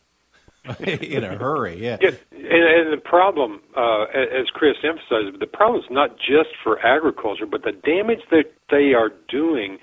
in 0.79 1.25
a 1.25 1.37
hurry, 1.37 1.83
yeah. 1.83 1.97
yeah 2.01 2.11
and, 2.31 2.87
and 2.87 2.93
the 2.93 3.03
problem, 3.03 3.61
uh, 3.77 4.05
as 4.15 4.47
Chris 4.55 4.77
emphasized, 4.85 5.41
the 5.41 5.47
problem 5.47 5.81
is 5.81 5.87
not 5.91 6.17
just 6.19 6.51
for 6.63 6.79
agriculture, 6.87 7.47
but 7.47 7.63
the 7.65 7.73
damage 7.73 8.21
that 8.31 8.45
they 8.71 8.95
are 8.95 9.11
doing 9.29 9.79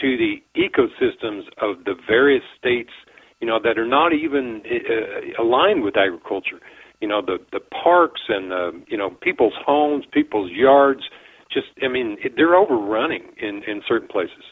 to 0.00 0.16
the 0.16 0.42
ecosystems 0.56 1.42
of 1.60 1.84
the 1.84 1.94
various 2.08 2.44
states, 2.58 2.92
you 3.40 3.46
know, 3.46 3.58
that 3.62 3.78
are 3.78 3.86
not 3.86 4.14
even 4.14 4.62
uh, 4.64 5.42
aligned 5.42 5.82
with 5.82 5.98
agriculture. 5.98 6.60
You 7.00 7.08
know, 7.08 7.20
the 7.20 7.38
the 7.50 7.60
parks 7.60 8.22
and 8.28 8.50
the 8.50 8.82
you 8.86 8.96
know 8.96 9.10
people's 9.10 9.54
homes, 9.66 10.04
people's 10.12 10.50
yards 10.50 11.02
just 11.52 11.68
I 11.82 11.88
mean 11.88 12.18
they're 12.36 12.54
overrunning 12.54 13.24
in 13.40 13.62
in 13.64 13.82
certain 13.86 14.08
places. 14.08 14.44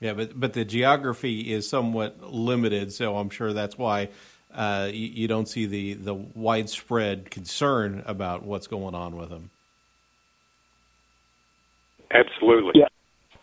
Yeah, 0.00 0.14
but 0.14 0.38
but 0.38 0.54
the 0.54 0.64
geography 0.64 1.52
is 1.52 1.68
somewhat 1.68 2.22
limited, 2.22 2.92
so 2.92 3.16
I'm 3.16 3.30
sure 3.30 3.52
that's 3.52 3.76
why 3.76 4.08
uh, 4.54 4.88
you, 4.92 5.06
you, 5.08 5.28
don't 5.28 5.46
see 5.46 5.66
the 5.66 5.94
the 5.94 6.14
widespread 6.14 7.30
concern 7.30 8.02
about 8.06 8.42
what's 8.42 8.66
going 8.66 8.94
on 8.94 9.16
with 9.16 9.28
them. 9.28 9.50
Absolutely. 12.10 12.72
Yeah. 12.80 12.86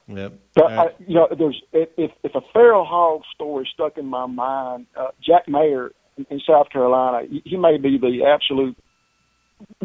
Yep. 0.08 0.34
But 0.56 0.72
Uh, 0.72 0.82
I, 0.82 0.86
you 1.06 1.16
know, 1.16 1.28
there's 1.38 1.62
if 1.74 2.12
if 2.24 2.36
a 2.36 2.42
feral 2.54 2.86
hog 2.86 3.22
story 3.36 3.70
stuck 3.74 3.98
in 3.98 4.06
my 4.06 4.26
mind, 4.26 4.88
uh, 4.98 5.10
Jack 5.22 5.48
Mayer 5.48 5.92
in, 6.18 6.26
in 6.30 6.42
South 6.48 6.70
Carolina, 6.70 7.28
he, 7.30 7.42
he 7.46 7.58
may 7.58 7.78
be 7.78 7.98
the 7.98 8.26
absolute 8.26 8.76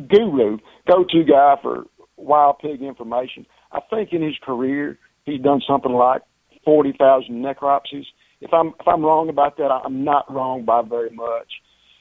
guru, 0.08 0.58
go-to 0.90 1.24
guy 1.24 1.56
for 1.62 1.84
wild 2.22 2.58
pig 2.60 2.82
information. 2.82 3.46
I 3.72 3.80
think 3.90 4.12
in 4.12 4.22
his 4.22 4.36
career 4.42 4.98
he's 5.24 5.40
done 5.40 5.60
something 5.66 5.92
like 5.92 6.22
forty 6.64 6.92
thousand 6.98 7.42
necropsies. 7.42 8.06
If 8.40 8.52
I'm 8.52 8.68
if 8.68 8.86
I'm 8.86 9.04
wrong 9.04 9.28
about 9.28 9.56
that, 9.58 9.70
I'm 9.70 10.04
not 10.04 10.32
wrong 10.32 10.64
by 10.64 10.82
very 10.82 11.10
much. 11.10 11.48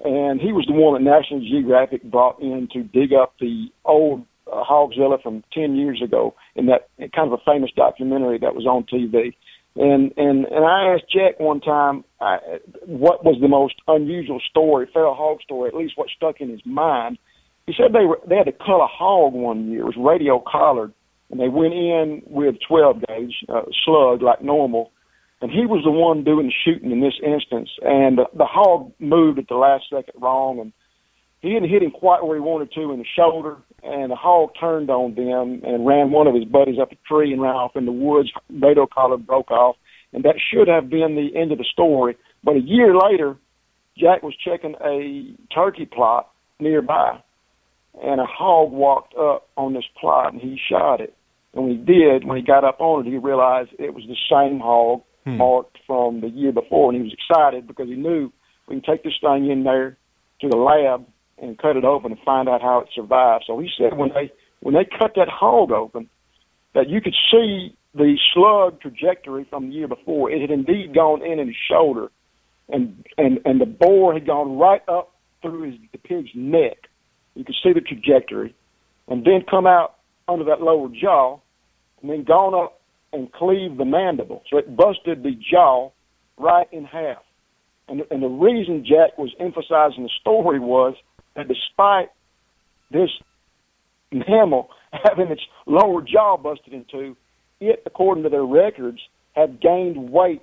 And 0.03 0.41
he 0.41 0.51
was 0.51 0.65
the 0.67 0.73
one 0.73 0.95
that 0.95 1.07
National 1.07 1.41
Geographic 1.41 2.03
brought 2.03 2.41
in 2.41 2.67
to 2.73 2.83
dig 2.83 3.13
up 3.13 3.35
the 3.39 3.67
old 3.85 4.25
uh, 4.51 4.63
Hogzilla 4.63 5.21
from 5.21 5.43
ten 5.53 5.75
years 5.75 6.01
ago 6.03 6.33
in 6.55 6.65
that 6.67 6.89
kind 7.15 7.31
of 7.31 7.33
a 7.33 7.51
famous 7.51 7.71
documentary 7.75 8.39
that 8.39 8.55
was 8.55 8.65
on 8.65 8.83
TV. 8.83 9.33
And 9.75 10.11
and 10.17 10.45
and 10.45 10.65
I 10.65 10.93
asked 10.93 11.11
Jack 11.11 11.39
one 11.39 11.61
time 11.61 12.03
uh, 12.19 12.37
what 12.85 13.23
was 13.23 13.37
the 13.39 13.47
most 13.47 13.75
unusual 13.87 14.41
story, 14.49 14.87
feral 14.91 15.13
hog 15.13 15.41
story, 15.41 15.69
at 15.69 15.75
least 15.75 15.93
what 15.95 16.09
stuck 16.09 16.41
in 16.41 16.49
his 16.49 16.65
mind. 16.65 17.17
He 17.67 17.73
said 17.77 17.93
they 17.93 18.05
were 18.05 18.19
they 18.27 18.35
had 18.35 18.45
to 18.45 18.51
cull 18.51 18.81
a 18.81 18.87
hog 18.87 19.33
one 19.33 19.69
year. 19.69 19.81
It 19.81 19.85
was 19.85 19.97
radio 19.97 20.39
collared, 20.39 20.93
and 21.29 21.39
they 21.39 21.47
went 21.47 21.73
in 21.73 22.23
with 22.25 22.55
12 22.67 23.03
gauge 23.07 23.35
uh, 23.49 23.63
slug 23.85 24.21
like 24.21 24.41
normal. 24.41 24.91
And 25.41 25.49
he 25.49 25.65
was 25.65 25.83
the 25.83 25.91
one 25.91 26.23
doing 26.23 26.47
the 26.47 26.53
shooting 26.63 26.91
in 26.91 27.01
this 27.01 27.19
instance. 27.23 27.69
And 27.81 28.19
the, 28.19 28.25
the 28.35 28.45
hog 28.45 28.91
moved 28.99 29.39
at 29.39 29.47
the 29.47 29.55
last 29.55 29.85
second 29.89 30.21
wrong, 30.21 30.59
and 30.59 30.71
he 31.41 31.49
didn't 31.49 31.69
hit 31.69 31.81
him 31.81 31.89
quite 31.89 32.23
where 32.23 32.35
he 32.35 32.41
wanted 32.41 32.71
to 32.73 32.91
in 32.91 32.99
the 32.99 33.05
shoulder. 33.15 33.57
And 33.83 34.11
the 34.11 34.15
hog 34.15 34.51
turned 34.59 34.91
on 34.91 35.15
them 35.15 35.61
and 35.65 35.87
ran 35.87 36.11
one 36.11 36.27
of 36.27 36.35
his 36.35 36.45
buddies 36.45 36.77
up 36.79 36.91
a 36.91 36.95
tree 37.07 37.33
and 37.33 37.41
ran 37.41 37.55
off 37.55 37.75
in 37.75 37.85
the 37.85 37.91
woods. 37.91 38.29
Radio 38.51 38.85
collar 38.85 39.17
broke 39.17 39.49
off, 39.49 39.75
and 40.13 40.23
that 40.23 40.35
should 40.39 40.67
have 40.67 40.89
been 40.89 41.15
the 41.15 41.35
end 41.35 41.51
of 41.51 41.57
the 41.57 41.65
story. 41.71 42.15
But 42.43 42.57
a 42.57 42.61
year 42.61 42.95
later, 42.95 43.37
Jack 43.97 44.21
was 44.21 44.35
checking 44.35 44.75
a 44.85 45.33
turkey 45.53 45.85
plot 45.85 46.29
nearby, 46.59 47.19
and 48.01 48.21
a 48.21 48.25
hog 48.25 48.71
walked 48.71 49.15
up 49.15 49.47
on 49.57 49.73
this 49.73 49.85
plot, 49.99 50.33
and 50.33 50.41
he 50.41 50.59
shot 50.69 51.01
it. 51.01 51.15
And 51.53 51.65
when 51.65 51.77
he 51.77 51.77
did, 51.77 52.25
when 52.25 52.37
he 52.37 52.43
got 52.43 52.63
up 52.63 52.79
on 52.79 53.05
it, 53.05 53.09
he 53.09 53.17
realized 53.17 53.71
it 53.77 53.93
was 53.93 54.03
the 54.07 54.15
same 54.29 54.59
hog 54.59 55.01
hmm. 55.25 55.37
marked 55.37 55.77
from 55.85 56.21
the 56.21 56.29
year 56.29 56.51
before, 56.51 56.91
and 56.91 56.97
he 56.97 57.03
was 57.03 57.13
excited 57.13 57.67
because 57.67 57.87
he 57.87 57.95
knew 57.95 58.31
we 58.67 58.79
can 58.79 58.83
take 58.83 59.03
this 59.03 59.17
thing 59.21 59.49
in 59.49 59.63
there 59.63 59.97
to 60.39 60.47
the 60.49 60.57
lab 60.57 61.05
and 61.37 61.57
cut 61.57 61.75
it 61.75 61.83
open 61.83 62.11
and 62.11 62.21
find 62.21 62.47
out 62.47 62.61
how 62.61 62.79
it 62.79 62.87
survived. 62.95 63.43
So 63.47 63.59
he 63.59 63.69
said 63.77 63.97
when 63.97 64.09
they 64.09 64.31
when 64.61 64.75
they 64.75 64.85
cut 64.85 65.13
that 65.15 65.27
hog 65.27 65.71
open, 65.71 66.09
that 66.73 66.87
you 66.87 67.01
could 67.01 67.15
see 67.31 67.75
the 67.93 68.17
slug 68.33 68.79
trajectory 68.79 69.45
from 69.49 69.69
the 69.69 69.75
year 69.75 69.87
before. 69.87 70.31
It 70.31 70.41
had 70.41 70.51
indeed 70.51 70.93
gone 70.93 71.23
in 71.25 71.39
in 71.39 71.47
his 71.47 71.57
shoulder, 71.69 72.09
and 72.69 73.05
and 73.17 73.39
and 73.43 73.59
the 73.59 73.65
bore 73.65 74.13
had 74.13 74.25
gone 74.25 74.57
right 74.57 74.87
up 74.87 75.11
through 75.41 75.63
his 75.63 75.75
the 75.91 75.97
pig's 75.97 76.29
neck. 76.35 76.80
You 77.35 77.43
can 77.45 77.55
see 77.63 77.73
the 77.73 77.81
trajectory, 77.81 78.53
and 79.07 79.25
then 79.25 79.43
come 79.49 79.65
out 79.65 79.95
under 80.27 80.43
that 80.45 80.61
lower 80.61 80.89
jaw, 80.89 81.39
and 82.01 82.09
then 82.09 82.23
gone 82.23 82.53
up 82.53 82.79
and 83.13 83.31
cleave 83.31 83.77
the 83.77 83.85
mandible. 83.85 84.43
So 84.49 84.57
it 84.57 84.75
busted 84.75 85.23
the 85.23 85.31
jaw 85.51 85.91
right 86.37 86.67
in 86.71 86.85
half. 86.85 87.21
And, 87.87 88.03
and 88.09 88.23
the 88.23 88.27
reason 88.27 88.85
Jack 88.85 89.17
was 89.17 89.33
emphasizing 89.39 90.03
the 90.03 90.09
story 90.21 90.59
was 90.59 90.95
that 91.35 91.47
despite 91.47 92.09
this 92.89 93.09
mammal 94.11 94.69
having 95.03 95.27
its 95.27 95.41
lower 95.65 96.01
jaw 96.01 96.37
busted 96.37 96.73
in 96.73 96.85
two, 96.89 97.17
it, 97.59 97.83
according 97.85 98.23
to 98.23 98.29
their 98.29 98.45
records, 98.45 98.99
had 99.33 99.61
gained 99.61 100.09
weight 100.09 100.41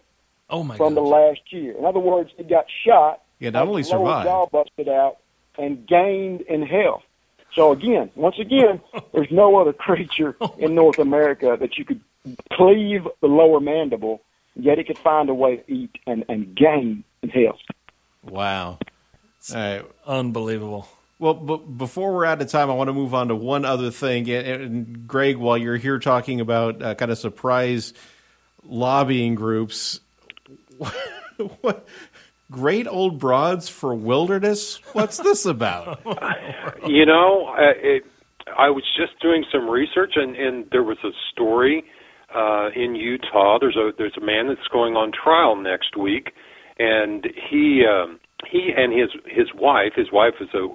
Oh 0.51 0.63
my 0.63 0.77
from 0.77 0.95
the 0.95 1.03
last 1.03 1.41
year. 1.51 1.77
In 1.77 1.85
other 1.85 1.99
words, 1.99 2.31
it 2.39 2.49
got 2.49 2.65
shot, 2.87 3.23
Yeah, 3.39 3.51
not 3.51 3.67
only 3.69 3.81
its 3.83 3.91
lower 3.91 4.07
survived. 4.07 4.27
jaw 4.27 4.47
busted 4.47 4.89
out, 4.89 5.17
and 5.59 5.87
gained 5.87 6.43
in 6.43 6.63
health. 6.63 7.03
So 7.55 7.73
again, 7.73 8.11
once 8.15 8.39
again, 8.39 8.81
there's 9.13 9.31
no 9.31 9.57
other 9.57 9.73
creature 9.73 10.37
in 10.59 10.75
North 10.75 10.99
America 10.99 11.57
that 11.59 11.77
you 11.77 11.85
could 11.85 12.01
cleave 12.53 13.07
the 13.21 13.27
lower 13.27 13.61
mandible, 13.61 14.23
yet 14.55 14.79
it 14.79 14.87
could 14.87 14.99
find 14.99 15.29
a 15.29 15.35
way 15.35 15.57
to 15.57 15.73
eat 15.73 15.99
and, 16.07 16.25
and 16.29 16.55
gain 16.55 17.05
in 17.23 17.29
health. 17.31 17.61
Wow. 18.23 18.79
All 19.51 19.57
right. 19.57 19.85
Unbelievable. 20.07 20.89
Well, 21.19 21.35
but 21.35 21.79
before 21.79 22.15
we're 22.15 22.27
out 22.27 22.41
of 22.41 22.49
time, 22.49 22.71
I 22.71 22.75
want 22.75 22.89
to 22.89 22.95
move 22.95 23.13
on 23.13 23.29
to 23.29 23.35
one 23.35 23.65
other 23.65 23.91
thing. 23.91 24.31
And, 24.31 24.63
and 24.63 25.09
Greg, 25.09 25.37
while 25.37 25.59
you're 25.59 25.77
here 25.77 25.99
talking 25.99 26.41
about 26.41 26.81
uh, 26.81 26.95
kind 26.95 27.11
of 27.11 27.19
surprise 27.19 27.93
lobbying 28.65 29.35
groups, 29.35 30.01
what 31.61 31.87
great 32.51 32.87
old 32.87 33.19
broads 33.19 33.69
for 33.69 33.95
wilderness? 33.95 34.81
What's 34.93 35.19
this 35.19 35.47
about? 35.47 36.01
You 36.87 37.05
know, 37.05 37.49
uh, 37.59 37.75
it, 37.77 38.05
I 38.57 38.71
was 38.71 38.85
just 38.97 39.21
doing 39.21 39.45
some 39.53 39.69
research, 39.69 40.13
and, 40.17 40.37
and 40.37 40.65
there 40.71 40.85
was 40.85 40.97
a 41.05 41.11
story 41.33 41.85
uh, 42.35 42.69
in 42.75 42.95
Utah. 42.95 43.59
There's 43.59 43.77
a 43.77 43.91
there's 43.99 44.17
a 44.17 44.25
man 44.25 44.49
that's 44.49 44.67
going 44.73 44.95
on 44.95 45.13
trial 45.13 45.57
next 45.57 45.97
week, 45.97 46.31
and 46.79 47.27
he 47.51 47.85
um, 47.85 48.21
he 48.51 48.71
and 48.77 48.93
his 48.93 49.11
his 49.27 49.49
wife. 49.55 49.93
His 49.97 50.13
wife 50.13 50.35
is 50.41 50.49
a 50.55 50.67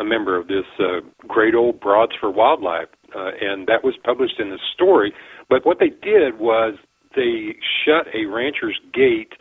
a 0.00 0.04
member 0.04 0.36
of 0.36 0.48
this 0.48 0.64
uh, 0.80 1.00
Great 1.28 1.54
Old 1.54 1.80
Broads 1.80 2.12
for 2.18 2.30
Wildlife, 2.30 2.88
uh, 3.14 3.30
and 3.40 3.66
that 3.66 3.84
was 3.84 3.94
published 4.02 4.40
in 4.40 4.50
the 4.50 4.58
story. 4.74 5.12
But 5.48 5.66
what 5.66 5.78
they 5.78 5.90
did 5.90 6.38
was 6.38 6.74
they 7.14 7.56
shut 7.84 8.06
a 8.14 8.24
rancher's 8.26 8.80
gate, 8.92 9.34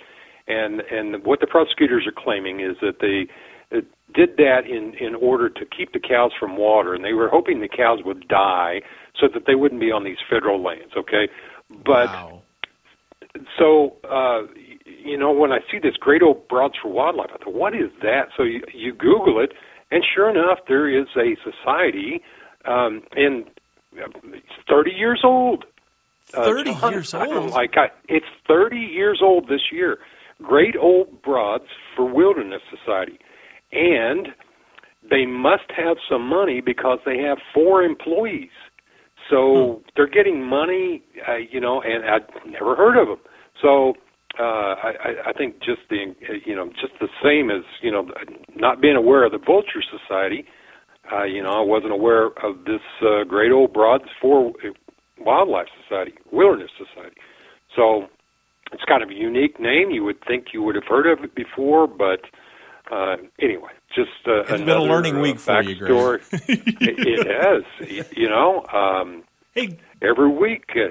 and 0.47 0.81
and 0.81 1.23
what 1.23 1.39
the 1.39 1.47
prosecutors 1.47 2.05
are 2.07 2.13
claiming 2.15 2.59
is 2.59 2.77
that 2.81 2.99
they 2.99 3.27
uh, 3.75 3.81
did 4.13 4.37
that 4.37 4.61
in 4.67 4.93
in 4.95 5.15
order 5.15 5.49
to 5.49 5.65
keep 5.65 5.93
the 5.93 5.99
cows 5.99 6.31
from 6.39 6.57
water, 6.57 6.93
and 6.93 7.03
they 7.03 7.13
were 7.13 7.29
hoping 7.29 7.61
the 7.61 7.67
cows 7.67 7.99
would 8.05 8.27
die 8.27 8.81
so 9.19 9.27
that 9.33 9.43
they 9.45 9.55
wouldn't 9.55 9.81
be 9.81 9.91
on 9.91 10.03
these 10.03 10.17
federal 10.29 10.61
lands. 10.61 10.93
Okay, 10.97 11.29
but 11.69 12.07
wow. 12.07 12.41
so 13.57 13.95
uh, 14.09 14.41
you 14.85 15.17
know 15.17 15.31
when 15.31 15.51
I 15.51 15.59
see 15.71 15.79
this 15.79 15.95
great 15.95 16.21
old 16.21 16.47
broads 16.47 16.75
for 16.81 16.89
wildlife, 16.89 17.29
I 17.33 17.43
thought, 17.43 17.53
what 17.53 17.73
is 17.73 17.91
that? 18.01 18.29
So 18.35 18.43
you, 18.43 18.61
you 18.73 18.93
Google 18.93 19.39
it, 19.39 19.53
and 19.91 20.03
sure 20.15 20.29
enough, 20.29 20.59
there 20.67 20.89
is 20.89 21.07
a 21.15 21.35
society, 21.43 22.21
um, 22.65 23.03
and 23.13 23.45
30 24.69 24.91
years 24.91 25.21
old. 25.23 25.65
Uh, 26.33 26.45
30 26.45 26.73
John, 26.73 26.93
years 26.93 27.13
old? 27.13 27.51
Like 27.51 27.75
I, 27.75 27.87
it's 28.07 28.25
30 28.47 28.77
years 28.77 29.19
old 29.21 29.47
this 29.47 29.71
year. 29.71 29.99
Great 30.41 30.75
Old 30.79 31.21
Broads 31.21 31.65
for 31.95 32.05
Wilderness 32.11 32.61
Society, 32.69 33.19
and 33.71 34.29
they 35.09 35.25
must 35.25 35.63
have 35.75 35.97
some 36.09 36.27
money 36.27 36.61
because 36.61 36.99
they 37.05 37.17
have 37.19 37.37
four 37.53 37.83
employees. 37.83 38.49
So 39.29 39.81
they're 39.95 40.09
getting 40.09 40.43
money, 40.43 41.03
uh, 41.27 41.37
you 41.37 41.59
know, 41.61 41.81
and 41.81 42.03
I'd 42.03 42.27
never 42.51 42.75
heard 42.75 42.97
of 43.01 43.07
them. 43.07 43.19
So 43.61 43.93
uh, 44.39 44.43
I, 44.43 44.91
I- 45.03 45.29
I 45.29 45.33
think 45.33 45.59
just 45.59 45.81
the, 45.89 46.13
uh, 46.29 46.33
you 46.45 46.55
know, 46.55 46.69
just 46.81 46.93
the 46.99 47.07
same 47.23 47.49
as 47.49 47.63
you 47.81 47.91
know, 47.91 48.07
not 48.55 48.81
being 48.81 48.95
aware 48.95 49.23
of 49.25 49.31
the 49.31 49.37
Vulture 49.37 49.83
Society. 49.89 50.45
Uh, 51.11 51.23
you 51.23 51.41
know, 51.43 51.49
I 51.51 51.61
wasn't 51.61 51.91
aware 51.93 52.27
of 52.27 52.63
this 52.65 52.81
uh, 53.01 53.23
Great 53.25 53.51
Old 53.51 53.73
Broads 53.73 54.05
for 54.21 54.51
Wildlife 55.19 55.67
Society, 55.83 56.13
Wilderness 56.31 56.71
Society. 56.77 57.15
So 57.75 58.07
it's 58.71 58.83
kind 58.85 59.03
of 59.03 59.09
a 59.09 59.13
unique 59.13 59.59
name. 59.59 59.91
You 59.91 60.03
would 60.03 60.23
think 60.25 60.47
you 60.53 60.61
would 60.63 60.75
have 60.75 60.85
heard 60.85 61.07
of 61.07 61.23
it 61.23 61.35
before, 61.35 61.87
but 61.87 62.21
uh, 62.91 63.17
anyway, 63.39 63.71
just 63.95 64.09
uh, 64.27 64.41
It's 64.41 64.51
been 64.51 64.61
a 64.61 64.63
another, 64.63 64.81
learning 64.81 65.17
uh, 65.17 65.21
week 65.21 65.39
for 65.39 65.61
you, 65.61 65.75
Greg. 65.75 66.21
it, 66.31 66.67
it 66.79 67.27
has, 67.27 68.07
you 68.15 68.29
know, 68.29 68.65
um, 68.73 69.23
Hey, 69.53 69.77
every 70.01 70.29
week 70.29 70.63
uh, 70.77 70.89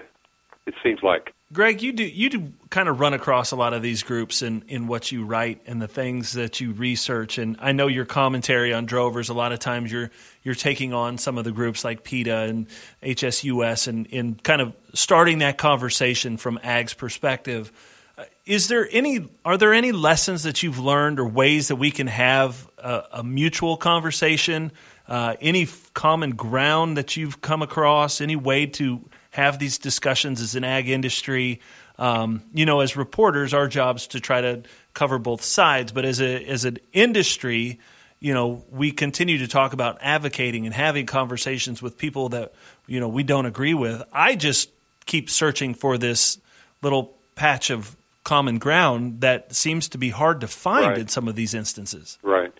it 0.67 0.75
seems 0.83 1.03
like. 1.03 1.33
Greg, 1.53 1.83
you 1.83 1.93
do 1.93 2.05
you 2.05 2.31
do 2.31 2.53
kind 2.69 2.89
of 2.89 3.01
run 3.01 3.13
across 3.13 3.51
a 3.51 3.57
lot 3.57 3.73
of 3.75 3.83
these 3.83 4.05
groups 4.05 4.41
in, 4.41 4.63
in 4.69 4.87
what 4.87 5.11
you 5.11 5.25
write 5.25 5.61
and 5.67 5.83
the 5.83 5.89
things 5.89 6.35
that 6.35 6.61
you 6.61 6.73
research. 6.73 7.39
And 7.39 7.57
I 7.59 7.73
know 7.73 7.89
your 7.89 8.05
commentary 8.05 8.73
on 8.73 8.87
drovers. 8.87 9.31
A 9.31 9.35
lot 9.35 9.51
of 9.51 9.59
times 9.59 9.91
you're 9.91 10.13
you're 10.45 10.55
taking 10.55 10.95
on 10.95 11.19
some 11.19 11.39
of 11.39 11.45
the 11.45 11.51
groups 11.51 11.85
like 11.85 12.05
PETA 12.05 12.37
and 12.37 12.69
HSUS 13.03 13.89
and 13.89 14.07
in 14.07 14.37
kind 14.37 14.63
of 14.63 14.77
starting 14.95 15.39
that 15.39 15.59
conversation 15.59 16.37
from 16.37 16.61
Ag's 16.63 16.95
perspective. 16.95 17.73
Uh, 18.17 18.25
Is 18.47 18.69
there 18.69 18.89
any 18.93 19.29
are 19.45 19.59
there 19.59 19.75
any 19.75 19.91
lessons 19.91 20.45
that 20.45 20.63
you've 20.63 20.79
learned 20.79 21.19
or 21.19 21.27
ways 21.27 21.67
that 21.67 21.77
we 21.77 21.91
can 21.91 22.07
have 22.07 22.69
a, 22.79 23.03
a 23.15 23.25
mutual 23.25 23.77
conversation? 23.77 24.71
Uh, 25.09 25.35
any 25.41 25.63
f- 25.63 25.93
common 25.95 26.37
ground 26.37 26.97
that 26.97 27.17
you've 27.17 27.41
come 27.41 27.63
across? 27.63 28.21
Any 28.21 28.37
way 28.37 28.67
to 28.67 29.10
have 29.31 29.59
these 29.59 29.79
discussions 29.79 30.41
as 30.41 30.55
an 30.55 30.65
ag 30.65 30.89
industry? 30.89 31.61
Um, 31.99 32.43
you 32.55 32.65
know, 32.67 32.81
as 32.81 32.97
reporters, 32.97 33.53
our 33.55 33.69
job 33.69 33.97
is 33.97 34.07
to 34.09 34.21
try 34.21 34.41
to 34.41 34.63
cover 34.95 35.19
both 35.19 35.43
sides. 35.43 35.93
But 35.93 36.05
as 36.05 36.21
a 36.21 36.45
as 36.47 36.65
an 36.65 36.79
industry, 36.93 37.79
you 38.21 38.33
know, 38.35 38.65
we 38.71 38.91
continue 38.91 39.39
to 39.39 39.49
talk 39.49 39.73
about 39.73 39.99
advocating 40.01 40.65
and 40.67 40.75
having 40.75 41.07
conversations 41.07 41.83
with 41.83 41.99
people 41.99 42.31
that 42.31 42.53
you 42.87 43.01
know 43.01 43.09
we 43.09 43.23
don't 43.23 43.47
agree 43.47 43.75
with. 43.75 44.03
I 44.13 44.35
just 44.35 44.71
keep 45.07 45.29
searching 45.29 45.75
for 45.75 45.99
this 45.99 46.39
little 46.83 47.15
patch 47.35 47.71
of 47.71 47.97
common 48.25 48.59
ground 48.59 49.21
that 49.23 49.55
seems 49.55 49.89
to 49.89 49.99
be 49.99 50.11
hard 50.11 50.41
to 50.43 50.47
find 50.47 50.87
Right. 50.87 50.99
in 50.99 51.09
some 51.09 51.27
of 51.29 51.35
these 51.37 51.55
instances. 51.55 52.19
Right. 52.23 52.53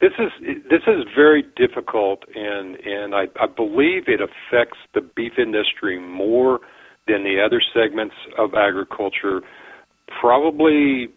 This 0.00 0.12
is 0.18 0.30
this 0.68 0.82
is 0.86 1.04
very 1.14 1.42
difficult, 1.56 2.22
and 2.34 2.76
and 2.76 3.14
I, 3.14 3.24
I 3.40 3.46
believe 3.46 4.04
it 4.08 4.20
affects 4.20 4.78
the 4.94 5.00
beef 5.00 5.32
industry 5.38 5.98
more 5.98 6.60
than 7.08 7.22
the 7.24 7.40
other 7.44 7.62
segments 7.72 8.14
of 8.36 8.54
agriculture, 8.54 9.40
probably 10.20 11.08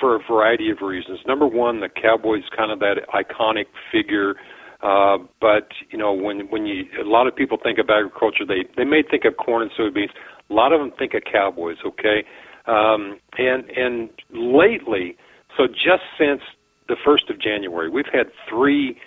for 0.00 0.16
a 0.16 0.18
variety 0.30 0.70
of 0.70 0.78
reasons. 0.80 1.18
Number 1.26 1.46
one, 1.46 1.80
the 1.80 1.88
cowboy's 1.88 2.44
kind 2.56 2.70
of 2.70 2.78
that 2.80 3.06
iconic 3.12 3.66
figure. 3.90 4.34
Uh, 4.82 5.18
but 5.40 5.68
you 5.90 5.98
know, 5.98 6.12
when 6.12 6.50
when 6.50 6.66
you 6.66 6.84
a 7.00 7.06
lot 7.06 7.26
of 7.26 7.36
people 7.36 7.58
think 7.62 7.78
of 7.78 7.90
agriculture, 7.90 8.44
they 8.46 8.64
they 8.76 8.84
may 8.84 9.02
think 9.08 9.24
of 9.24 9.36
corn 9.36 9.62
and 9.62 9.70
soybeans. 9.78 10.10
A 10.50 10.54
lot 10.54 10.72
of 10.72 10.80
them 10.80 10.90
think 10.98 11.14
of 11.14 11.22
cowboys. 11.30 11.76
Okay, 11.86 12.24
um, 12.66 13.18
and 13.36 13.64
and 13.76 14.10
lately, 14.32 15.16
so 15.56 15.66
just 15.66 16.02
since 16.18 16.40
the 16.88 16.96
first 17.04 17.30
of 17.30 17.40
January, 17.40 17.88
we've 17.88 18.12
had 18.12 18.26
three 18.48 18.98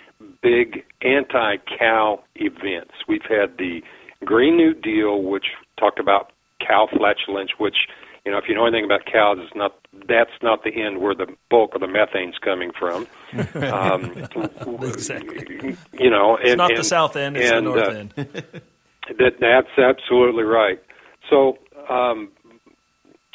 big 0.42 0.84
anti-cow 1.02 2.22
events. 2.36 2.92
We've 3.08 3.26
had 3.28 3.58
the 3.58 3.82
Green 4.24 4.56
New 4.56 4.74
Deal, 4.74 5.22
which 5.22 5.46
talked 5.78 5.98
about 5.98 6.32
cow 6.60 6.88
flatulence, 6.90 7.52
which 7.58 7.76
you 8.26 8.32
know, 8.32 8.38
if 8.38 8.44
you 8.48 8.56
know 8.56 8.66
anything 8.66 8.84
about 8.84 9.06
cows, 9.06 9.38
it's 9.40 9.54
not 9.54 9.76
that's 10.08 10.42
not 10.42 10.64
the 10.64 10.82
end 10.82 11.00
where 11.00 11.14
the 11.14 11.28
bulk 11.48 11.76
of 11.76 11.80
the 11.80 11.86
methane's 11.86 12.36
coming 12.38 12.72
from. 12.72 13.06
Um, 13.56 14.26
Exactly. 14.82 15.76
You 15.92 16.10
know, 16.10 16.36
It's 16.36 16.50
and, 16.50 16.58
not 16.58 16.70
and, 16.70 16.78
the 16.80 16.84
south 16.84 17.16
end; 17.16 17.36
it's 17.36 17.50
and, 17.50 17.66
the 17.66 17.70
north 17.70 17.88
uh, 17.88 17.90
end. 17.90 18.10
that 19.18 19.34
that's 19.40 19.78
absolutely 19.78 20.42
right. 20.42 20.82
So, 21.30 21.58
um, 21.88 22.30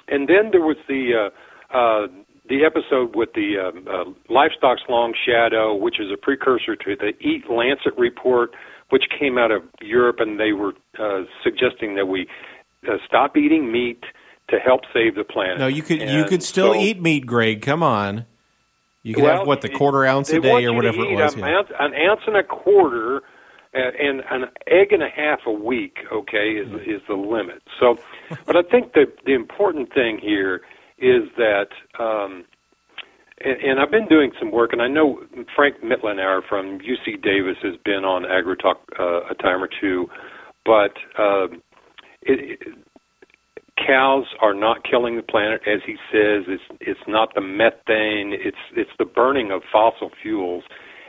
and 0.08 0.28
then 0.28 0.52
there 0.52 0.62
was 0.62 0.78
the 0.88 1.30
uh, 1.72 1.78
uh, 1.78 2.08
the 2.52 2.66
episode 2.66 3.16
with 3.16 3.30
the 3.34 3.56
um, 3.58 3.88
uh, 3.88 4.04
livestock's 4.32 4.82
long 4.90 5.14
shadow, 5.26 5.74
which 5.74 6.02
is 6.02 6.08
a 6.14 6.18
precursor 6.18 6.76
to 6.76 6.98
the 6.98 7.14
Eat 7.22 7.50
Lancet 7.50 7.98
report, 7.98 8.52
which 8.90 9.06
came 9.18 9.38
out 9.38 9.52
of 9.52 9.64
Europe, 9.80 10.18
and 10.20 10.38
they 10.38 10.52
were 10.52 10.74
uh, 11.00 11.24
suggesting 11.42 11.96
that 11.96 12.08
we 12.08 12.28
uh, 12.90 12.98
stop 13.08 13.38
eating 13.38 13.72
meat 13.72 14.04
to 14.50 14.60
help 14.60 14.82
save 14.94 15.16
the 15.16 15.24
planet. 15.24 15.60
No, 15.60 15.68
you 15.68 15.82
could 15.82 16.02
you 16.02 16.26
could 16.26 16.44
still 16.44 16.74
so- 16.74 16.80
eat 16.80 17.02
meat, 17.02 17.26
Greg. 17.26 17.62
Come 17.62 17.82
on. 17.82 18.26
You 19.04 19.16
can 19.16 19.24
well, 19.24 19.38
have 19.40 19.48
what 19.48 19.62
the 19.62 19.70
quarter 19.70 20.06
ounce 20.06 20.30
a 20.32 20.40
day 20.40 20.66
or 20.66 20.74
whatever 20.74 21.00
it 21.06 21.16
was. 21.16 21.34
An, 21.34 21.40
yeah. 21.40 21.58
ounce, 21.58 21.70
an 21.80 21.94
ounce 21.96 22.22
and 22.28 22.38
a 22.38 22.44
quarter 22.44 23.22
and, 23.74 23.96
and 23.96 24.44
an 24.44 24.50
egg 24.68 24.92
and 24.92 25.02
a 25.02 25.10
half 25.10 25.40
a 25.48 25.52
week. 25.52 26.00
Okay, 26.12 26.52
is 26.52 26.70
is 26.86 27.02
the 27.08 27.16
limit. 27.16 27.64
So, 27.80 27.98
but 28.46 28.58
I 28.58 28.62
think 28.62 28.92
the 28.94 29.06
the 29.26 29.34
important 29.34 29.94
thing 29.94 30.20
here 30.22 30.62
is 31.02 31.30
that. 31.38 31.68
Um, 32.00 32.46
and, 33.44 33.60
and 33.62 33.80
I've 33.80 33.92
been 33.92 34.08
doing 34.08 34.32
some 34.40 34.52
work, 34.52 34.72
and 34.74 34.82
I 34.82 34.88
know 34.88 35.20
Frank 35.56 35.78
Mitlenauer 35.84 36.42
from 36.48 36.80
UC 36.80 37.22
Davis 37.24 37.58
has 37.64 37.76
been 37.84 38.06
on 38.06 38.24
AgriTalk 38.24 38.76
uh, 39.00 39.32
a 39.32 39.36
time 39.36 39.64
or 39.64 39.70
two, 39.82 40.08
but 40.66 40.94
um, 41.22 41.62
it, 42.22 42.60
it, 42.62 42.78
cows 43.86 44.26
are 44.42 44.54
not 44.54 44.84
killing 44.90 45.16
the 45.16 45.24
planet, 45.24 45.62
as 45.66 45.82
he 45.86 45.96
says. 46.12 46.46
It's 46.48 46.64
it's 46.80 47.00
not 47.08 47.34
the 47.36 47.42
methane. 47.42 48.34
It's 48.34 48.58
it's 48.76 48.92
the 49.00 49.06
burning 49.06 49.52
of 49.52 49.62
fossil 49.72 50.12
fuels, 50.22 50.64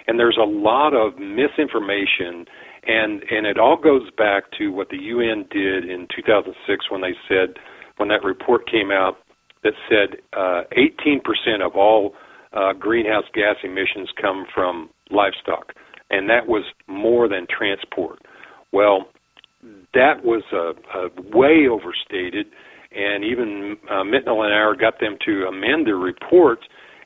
and 0.06 0.18
there's 0.18 0.38
a 0.40 0.46
lot 0.46 0.94
of 0.94 1.18
misinformation, 1.18 2.46
and 2.86 3.22
and 3.30 3.46
it 3.46 3.58
all 3.58 3.76
goes 3.76 4.10
back 4.16 4.44
to 4.58 4.68
what 4.68 4.88
the 4.88 4.96
UN 4.96 5.44
did 5.50 5.88
in 5.88 6.06
2006 6.14 6.90
when 6.90 7.02
they 7.02 7.14
said 7.28 7.56
when 7.98 8.08
that 8.08 8.24
report 8.24 8.68
came 8.70 8.90
out 8.90 9.18
that 9.62 9.72
said 9.88 10.18
uh, 10.32 10.62
18% 10.76 11.64
of 11.64 11.76
all 11.76 12.14
uh, 12.52 12.72
greenhouse 12.72 13.24
gas 13.34 13.56
emissions 13.62 14.10
come 14.20 14.46
from 14.54 14.90
livestock, 15.10 15.72
and 16.10 16.28
that 16.28 16.46
was 16.46 16.64
more 16.86 17.28
than 17.28 17.46
transport. 17.48 18.20
Well, 18.72 19.08
that 19.94 20.24
was 20.24 20.42
uh, 20.52 20.72
uh, 20.96 21.08
way 21.32 21.68
overstated, 21.70 22.46
and 22.94 23.24
even 23.24 23.76
uh, 23.90 24.04
Mitnell 24.04 24.42
and 24.42 24.52
I 24.52 24.72
got 24.78 25.00
them 25.00 25.16
to 25.24 25.46
amend 25.46 25.86
their 25.86 25.96
report, 25.96 26.60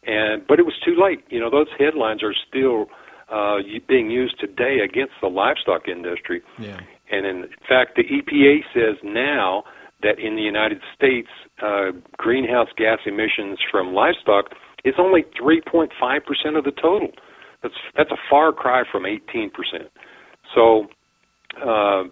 and 0.05 0.47
but 0.47 0.59
it 0.59 0.64
was 0.64 0.75
too 0.85 0.97
late. 1.01 1.25
You 1.29 1.40
know, 1.40 1.51
those 1.51 1.69
headlines 1.79 2.23
are 2.23 2.35
still 2.49 2.87
uh, 3.31 3.59
being 3.88 4.11
used 4.11 4.38
today 4.40 4.79
against 4.85 5.14
the 5.21 5.29
livestock 5.29 5.88
industry. 5.88 6.42
Yeah. 6.59 6.81
And 7.11 7.27
in 7.27 7.49
fact, 7.69 7.97
the 7.97 8.03
EPA 8.03 8.59
says 8.75 8.97
now 9.05 9.64
that 10.02 10.18
in 10.18 10.37
the 10.37 10.42
United 10.42 10.80
States, 10.94 11.28
uh, 11.62 11.92
greenhouse 12.16 12.68
gas 12.76 12.98
emissions 13.06 13.59
from 13.70 13.94
livestock 13.94 14.46
is 14.85 14.94
only 14.98 15.24
3.5% 15.40 15.90
of 16.56 16.64
the 16.64 16.70
total. 16.70 17.11
That's 17.62 17.74
that's 17.96 18.11
a 18.11 18.16
far 18.30 18.52
cry 18.52 18.82
from 18.90 19.04
18%. 19.04 19.50
So, 20.54 20.87
uh, 21.61 22.04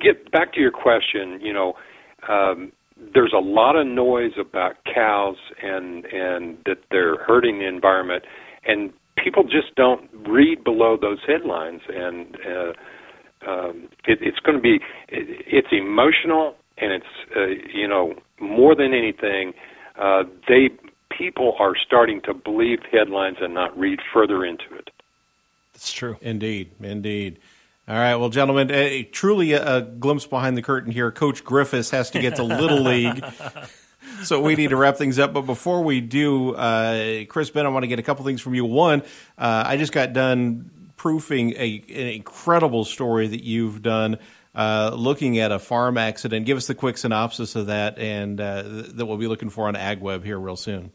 get 0.00 0.30
back 0.32 0.52
to 0.54 0.60
your 0.60 0.72
question. 0.72 1.38
You 1.40 1.52
know, 1.52 1.74
um, 2.28 2.72
there's 3.14 3.34
a 3.36 3.40
lot 3.40 3.76
of 3.76 3.86
noise 3.86 4.32
about 4.40 4.76
cows 4.92 5.36
and 5.62 6.06
and 6.06 6.58
that 6.64 6.78
they're 6.90 7.18
hurting 7.24 7.58
the 7.58 7.68
environment, 7.68 8.24
and 8.66 8.92
people 9.22 9.44
just 9.44 9.74
don't 9.76 10.08
read 10.26 10.64
below 10.64 10.96
those 11.00 11.18
headlines 11.26 11.82
and. 11.88 12.36
Uh, 12.36 12.72
um, 13.46 13.88
it, 14.06 14.18
it's 14.22 14.38
going 14.40 14.56
to 14.56 14.62
be 14.62 14.80
it, 15.08 15.44
it's 15.46 15.68
emotional 15.70 16.56
and 16.78 16.92
it's 16.92 17.06
uh, 17.36 17.46
you 17.72 17.88
know 17.88 18.14
more 18.40 18.74
than 18.74 18.92
anything 18.94 19.54
uh, 19.98 20.24
they 20.48 20.70
people 21.16 21.54
are 21.58 21.74
starting 21.76 22.20
to 22.22 22.34
believe 22.34 22.80
headlines 22.92 23.38
and 23.40 23.54
not 23.54 23.76
read 23.78 24.00
further 24.12 24.44
into 24.44 24.74
it 24.74 24.90
That's 25.72 25.92
true. 25.92 26.16
Indeed, 26.20 26.70
indeed. 26.80 27.38
All 27.88 27.94
right, 27.94 28.16
well, 28.16 28.30
gentlemen, 28.30 28.72
uh, 28.72 29.04
truly 29.12 29.52
a, 29.52 29.76
a 29.76 29.80
glimpse 29.82 30.26
behind 30.26 30.56
the 30.56 30.62
curtain 30.62 30.90
here. 30.90 31.12
Coach 31.12 31.44
Griffiths 31.44 31.90
has 31.90 32.10
to 32.10 32.20
get 32.20 32.34
to 32.34 32.42
Little 32.42 32.80
League, 32.82 33.24
so 34.24 34.40
we 34.42 34.56
need 34.56 34.70
to 34.70 34.76
wrap 34.76 34.96
things 34.96 35.20
up. 35.20 35.32
But 35.32 35.42
before 35.42 35.84
we 35.84 36.00
do, 36.00 36.56
uh, 36.56 37.26
Chris 37.28 37.48
Ben, 37.50 37.64
I 37.64 37.68
want 37.68 37.84
to 37.84 37.86
get 37.86 38.00
a 38.00 38.02
couple 38.02 38.24
things 38.24 38.40
from 38.40 38.56
you. 38.56 38.64
One, 38.64 39.02
uh, 39.38 39.62
I 39.66 39.76
just 39.76 39.92
got 39.92 40.12
done 40.12 40.68
proofing 40.96 41.52
a, 41.52 41.84
an 41.88 42.08
incredible 42.08 42.84
story 42.84 43.28
that 43.28 43.44
you've 43.44 43.82
done. 43.82 44.18
Uh, 44.56 44.90
looking 44.96 45.38
at 45.38 45.52
a 45.52 45.58
farm 45.58 45.98
accident, 45.98 46.46
give 46.46 46.56
us 46.56 46.66
the 46.66 46.74
quick 46.74 46.96
synopsis 46.96 47.56
of 47.56 47.66
that, 47.66 47.98
and 47.98 48.40
uh, 48.40 48.62
that 48.64 49.04
we'll 49.04 49.18
be 49.18 49.26
looking 49.26 49.50
for 49.50 49.68
on 49.68 49.74
AgWeb 49.74 50.24
here 50.24 50.40
real 50.40 50.56
soon. 50.56 50.92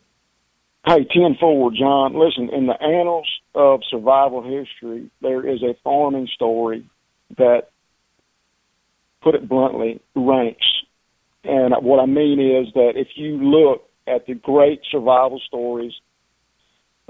Hey, 0.84 1.04
ten 1.04 1.36
forward, 1.39 1.76
John. 1.78 2.15
Listen, 2.15 2.50
in 2.50 2.65
the 2.65 2.82
annals 2.82 3.28
of 3.54 3.82
survival 3.88 4.41
history, 4.41 5.12
there 5.21 5.47
is 5.47 5.62
a 5.62 5.76
farming 5.84 6.28
story 6.34 6.89
that, 7.38 7.69
put 9.21 9.36
it 9.36 9.47
bluntly, 9.47 10.02
ranks. 10.15 10.65
And 11.43 11.76
what 11.84 12.00
I 12.00 12.08
mean 12.08 12.39
is 12.39 12.74
that 12.74 12.93
if 12.95 13.10
you 13.15 13.38
look 13.38 13.88
at 14.08 14.26
the 14.26 14.34
great 14.34 14.82
survival 14.89 15.39
stories, 15.45 15.93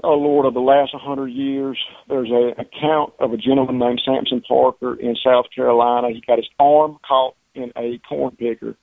oh 0.02 0.14
Lord, 0.14 0.46
of 0.46 0.54
the 0.54 0.60
last 0.60 0.92
100 0.92 1.28
years, 1.28 1.78
there's 2.08 2.30
an 2.30 2.54
account 2.58 3.12
of 3.18 3.32
a 3.32 3.36
gentleman 3.36 3.78
named 3.78 4.02
Sampson 4.04 4.40
Parker 4.40 4.94
in 4.94 5.16
South 5.16 5.46
Carolina. 5.54 6.10
He 6.10 6.22
got 6.26 6.38
his 6.38 6.48
arm 6.58 6.98
caught 7.06 7.34
in 7.54 7.72
a 7.76 7.98
corn 8.08 8.36
picker. 8.36 8.76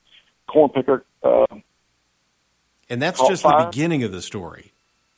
Corn 0.48 0.70
picker 0.70 1.06
uh, 1.24 1.46
And 2.90 3.02
that's 3.02 3.20
just 3.28 3.44
the 3.44 3.70
beginning 3.70 4.04
of 4.04 4.12
the 4.12 4.22
story. 4.22 4.72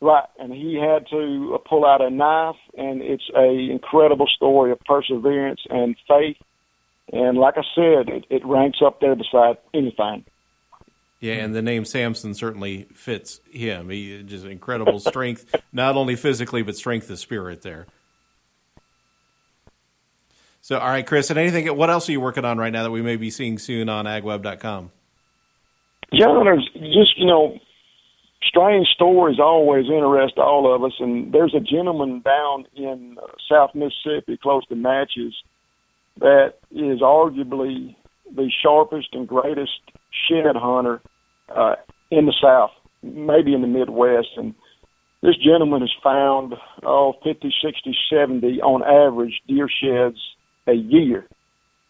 Right, 0.03 0.25
and 0.39 0.51
he 0.51 0.75
had 0.75 1.05
to 1.11 1.53
uh, 1.53 1.57
pull 1.69 1.85
out 1.85 2.01
a 2.01 2.09
knife, 2.09 2.55
and 2.75 3.03
it's 3.03 3.29
a 3.37 3.69
incredible 3.71 4.25
story 4.27 4.71
of 4.71 4.79
perseverance 4.79 5.61
and 5.69 5.95
faith. 6.07 6.37
And 7.13 7.37
like 7.37 7.55
I 7.57 7.63
said, 7.75 8.09
it, 8.09 8.25
it 8.31 8.43
ranks 8.43 8.79
up 8.83 8.99
there 8.99 9.15
beside 9.15 9.57
anything. 9.75 10.25
Yeah, 11.21 11.33
and 11.35 11.53
the 11.53 11.61
name 11.61 11.85
Sampson 11.85 12.33
certainly 12.33 12.87
fits 12.95 13.39
him. 13.51 13.89
He 13.89 14.23
just 14.23 14.43
incredible 14.43 14.99
strength, 15.11 15.55
not 15.71 15.95
only 15.95 16.15
physically 16.15 16.63
but 16.63 16.75
strength 16.75 17.09
of 17.11 17.19
spirit 17.19 17.61
there. 17.61 17.85
So, 20.61 20.79
all 20.79 20.89
right, 20.89 21.05
Chris, 21.05 21.29
and 21.29 21.39
anything? 21.39 21.75
What 21.77 21.89
else 21.91 22.09
are 22.09 22.11
you 22.11 22.19
working 22.19 22.43
on 22.43 22.57
right 22.57 22.73
now 22.73 22.83
that 22.83 22.91
we 22.91 23.03
may 23.03 23.15
be 23.15 23.29
seeing 23.29 23.59
soon 23.59 23.87
on 23.87 24.05
agweb.com? 24.05 24.91
John, 26.13 26.43
there's 26.43 26.67
just 26.73 27.17
you 27.17 27.27
know, 27.27 27.57
strange 28.43 28.87
stories 28.87 29.39
always 29.39 29.85
interest 29.85 30.37
all 30.37 30.73
of 30.73 30.83
us. 30.83 30.93
And 30.99 31.31
there's 31.31 31.53
a 31.53 31.59
gentleman 31.59 32.21
down 32.21 32.65
in 32.75 33.17
uh, 33.21 33.27
South 33.49 33.75
Mississippi, 33.75 34.37
close 34.37 34.65
to 34.67 34.75
Natchez, 34.75 35.35
that 36.19 36.55
is 36.71 37.01
arguably 37.01 37.95
the 38.35 38.49
sharpest 38.61 39.09
and 39.13 39.27
greatest 39.27 39.79
shed 40.27 40.55
hunter 40.55 41.01
uh, 41.55 41.75
in 42.09 42.25
the 42.25 42.33
South, 42.41 42.71
maybe 43.03 43.53
in 43.53 43.61
the 43.61 43.67
Midwest. 43.67 44.29
And 44.37 44.53
this 45.21 45.35
gentleman 45.37 45.81
has 45.81 45.93
found 46.03 46.53
oh 46.83 47.13
50, 47.23 47.53
60, 47.63 47.95
70 48.09 48.61
on 48.61 48.83
average 48.83 49.41
deer 49.47 49.69
sheds 49.69 50.17
a 50.67 50.73
year. 50.73 51.27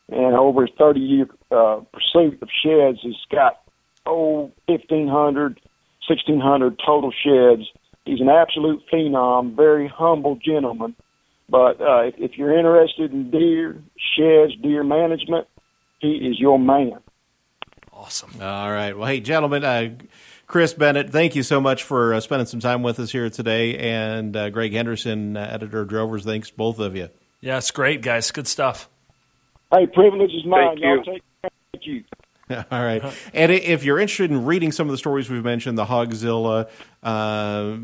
and 0.10 0.36
over 0.36 0.62
his 0.65 0.76
30 0.78 1.00
year 1.00 1.28
uh, 1.52 1.82
pursuit 1.93 2.41
of 2.41 2.50
sheds, 2.63 3.00
he's 3.02 3.15
got, 3.32 3.62
oh, 4.06 4.52
1,500, 4.67 5.60
1,600 6.08 6.82
total 6.86 7.12
sheds. 7.12 7.69
He's 8.06 8.21
an 8.21 8.30
absolute 8.30 8.82
phenom, 8.91 9.56
very 9.56 9.88
humble 9.88 10.36
gentleman. 10.36 10.95
But 11.50 11.82
uh, 11.82 12.04
if, 12.04 12.15
if 12.17 12.32
you're 12.38 12.58
interested 12.58 13.12
in 13.12 13.30
deer, 13.30 13.82
sheds, 14.17 14.56
deer 14.62 14.84
management, 14.84 15.47
he 16.00 16.13
is 16.15 16.39
your 16.39 16.58
man. 16.58 17.00
Awesome. 18.02 18.32
All 18.42 18.72
right. 18.72 18.98
Well, 18.98 19.08
hey, 19.08 19.20
gentlemen, 19.20 19.64
uh, 19.64 19.92
Chris 20.48 20.74
Bennett, 20.74 21.12
thank 21.12 21.36
you 21.36 21.44
so 21.44 21.62
much 21.62 21.84
for 21.84 22.16
uh, 22.16 22.20
spending 22.20 22.48
some 22.48 22.60
time 22.60 22.82
with 22.82 23.00
us 23.00 23.12
here 23.12 23.30
today. 23.30 23.78
And 23.78 24.36
uh, 24.36 24.50
Greg 24.50 24.74
Henderson, 24.74 25.38
uh, 25.38 25.48
editor 25.52 25.82
of 25.82 25.90
Drovers, 25.90 26.26
thanks 26.26 26.50
both 26.50 26.80
of 26.80 26.96
you. 26.96 27.10
Yeah, 27.42 27.60
it's 27.60 27.70
great, 27.70 28.02
guys. 28.02 28.32
Good 28.32 28.48
stuff. 28.48 28.90
Hey, 29.72 29.86
privilege 29.86 30.32
is 30.32 30.44
mine. 30.46 30.70
Thank 30.70 30.80
Y'all 30.80 30.98
you. 30.98 31.04
take 31.04 31.24
thank 31.44 31.86
you. 31.86 32.04
All 32.72 32.84
right. 32.84 33.04
And 33.36 33.52
if 33.52 33.84
you're 33.84 34.00
interested 34.00 34.32
in 34.32 34.46
reading 34.46 34.72
some 34.72 34.88
of 34.88 34.92
the 34.92 34.98
stories 34.98 35.30
we've 35.30 35.44
mentioned, 35.44 35.78
the 35.78 35.86
Hogzilla, 35.86 36.70
uh, 37.04 37.78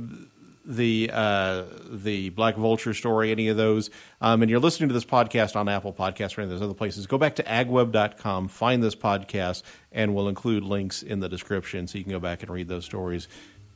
the 0.68 1.10
uh, 1.14 1.64
the 1.90 2.30
Black 2.30 2.56
Vulture 2.56 2.94
story, 2.94 3.32
any 3.32 3.48
of 3.48 3.58
those, 3.58 3.90
um, 4.22 4.42
and 4.42 4.52
you're 4.52 4.60
listening 4.60 4.90
to 4.90 4.94
this 4.94 5.06
podcast 5.06 5.56
on 5.56 5.70
Apple 5.70 5.94
Podcasts 5.94 6.38
or 6.38 6.42
any 6.42 6.52
of 6.52 6.60
those 6.60 6.62
other 6.62 6.74
places, 6.74 7.08
go 7.08 7.18
back 7.18 7.36
to 7.38 7.44
agweb.com, 7.44 8.50
find 8.50 8.84
this 8.84 8.96
podcast, 8.96 9.64
and 9.92 10.14
we'll 10.14 10.28
include 10.28 10.64
links 10.64 11.02
in 11.02 11.22
the 11.22 11.30
description 11.30 11.88
so 11.88 11.98
you 11.98 12.04
can 12.04 12.12
go 12.12 12.20
back 12.20 12.44
and 12.44 12.52
read 12.52 12.68
those 12.68 12.86
stories. 12.86 13.28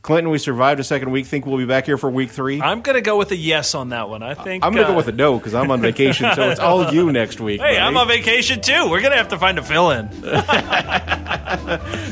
Clinton, 0.02 0.30
we 0.32 0.38
survived 0.38 0.80
a 0.80 0.84
second 0.84 1.12
week. 1.12 1.26
Think 1.26 1.46
we'll 1.46 1.58
be 1.58 1.64
back 1.64 1.86
here 1.86 1.96
for 1.96 2.10
week 2.10 2.30
three? 2.30 2.60
I'm 2.60 2.80
going 2.80 2.96
to 2.96 3.00
go 3.00 3.16
with 3.16 3.30
a 3.30 3.36
yes 3.36 3.76
on 3.76 3.90
that 3.90 4.08
one. 4.08 4.24
I 4.24 4.34
think 4.34 4.64
I'm 4.64 4.72
going 4.72 4.84
to 4.84 4.88
uh, 4.88 4.92
go 4.92 4.96
with 4.96 5.06
a 5.06 5.12
no 5.12 5.38
because 5.38 5.54
I'm 5.54 5.70
on 5.70 5.80
vacation, 5.80 6.28
so 6.34 6.50
it's 6.50 6.58
all 6.58 6.92
you 6.92 7.12
next 7.12 7.40
week. 7.40 7.60
Hey, 7.60 7.78
I'm 7.78 7.96
on 7.96 8.08
vacation 8.08 8.60
too. 8.60 8.90
We're 8.90 9.00
going 9.00 9.12
to 9.12 9.16
have 9.16 9.28
to 9.28 9.38
find 9.38 9.58
a 9.58 9.62
fill 9.62 9.90
in. 9.90 10.08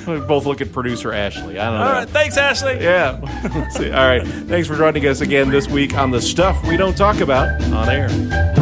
We 0.07 0.21
both 0.21 0.45
look 0.45 0.61
at 0.61 0.73
producer 0.73 1.13
Ashley. 1.13 1.59
I 1.59 1.71
don't 1.71 1.79
know. 1.79 1.87
All 1.87 1.93
right. 1.93 2.09
Thanks, 2.09 2.37
Ashley. 2.37 2.83
Yeah. 2.83 3.69
See. 3.71 3.91
All 3.91 4.07
right. 4.07 4.27
Thanks 4.27 4.69
for 4.69 4.77
joining 4.77 5.07
us 5.07 5.21
again 5.21 5.51
this 5.51 5.69
week 5.69 5.97
on 5.97 6.11
the 6.11 6.21
stuff 6.21 6.63
we 6.67 6.77
don't 6.77 6.97
talk 6.97 7.21
about 7.21 7.63
on 7.73 7.89
air. 7.89 8.60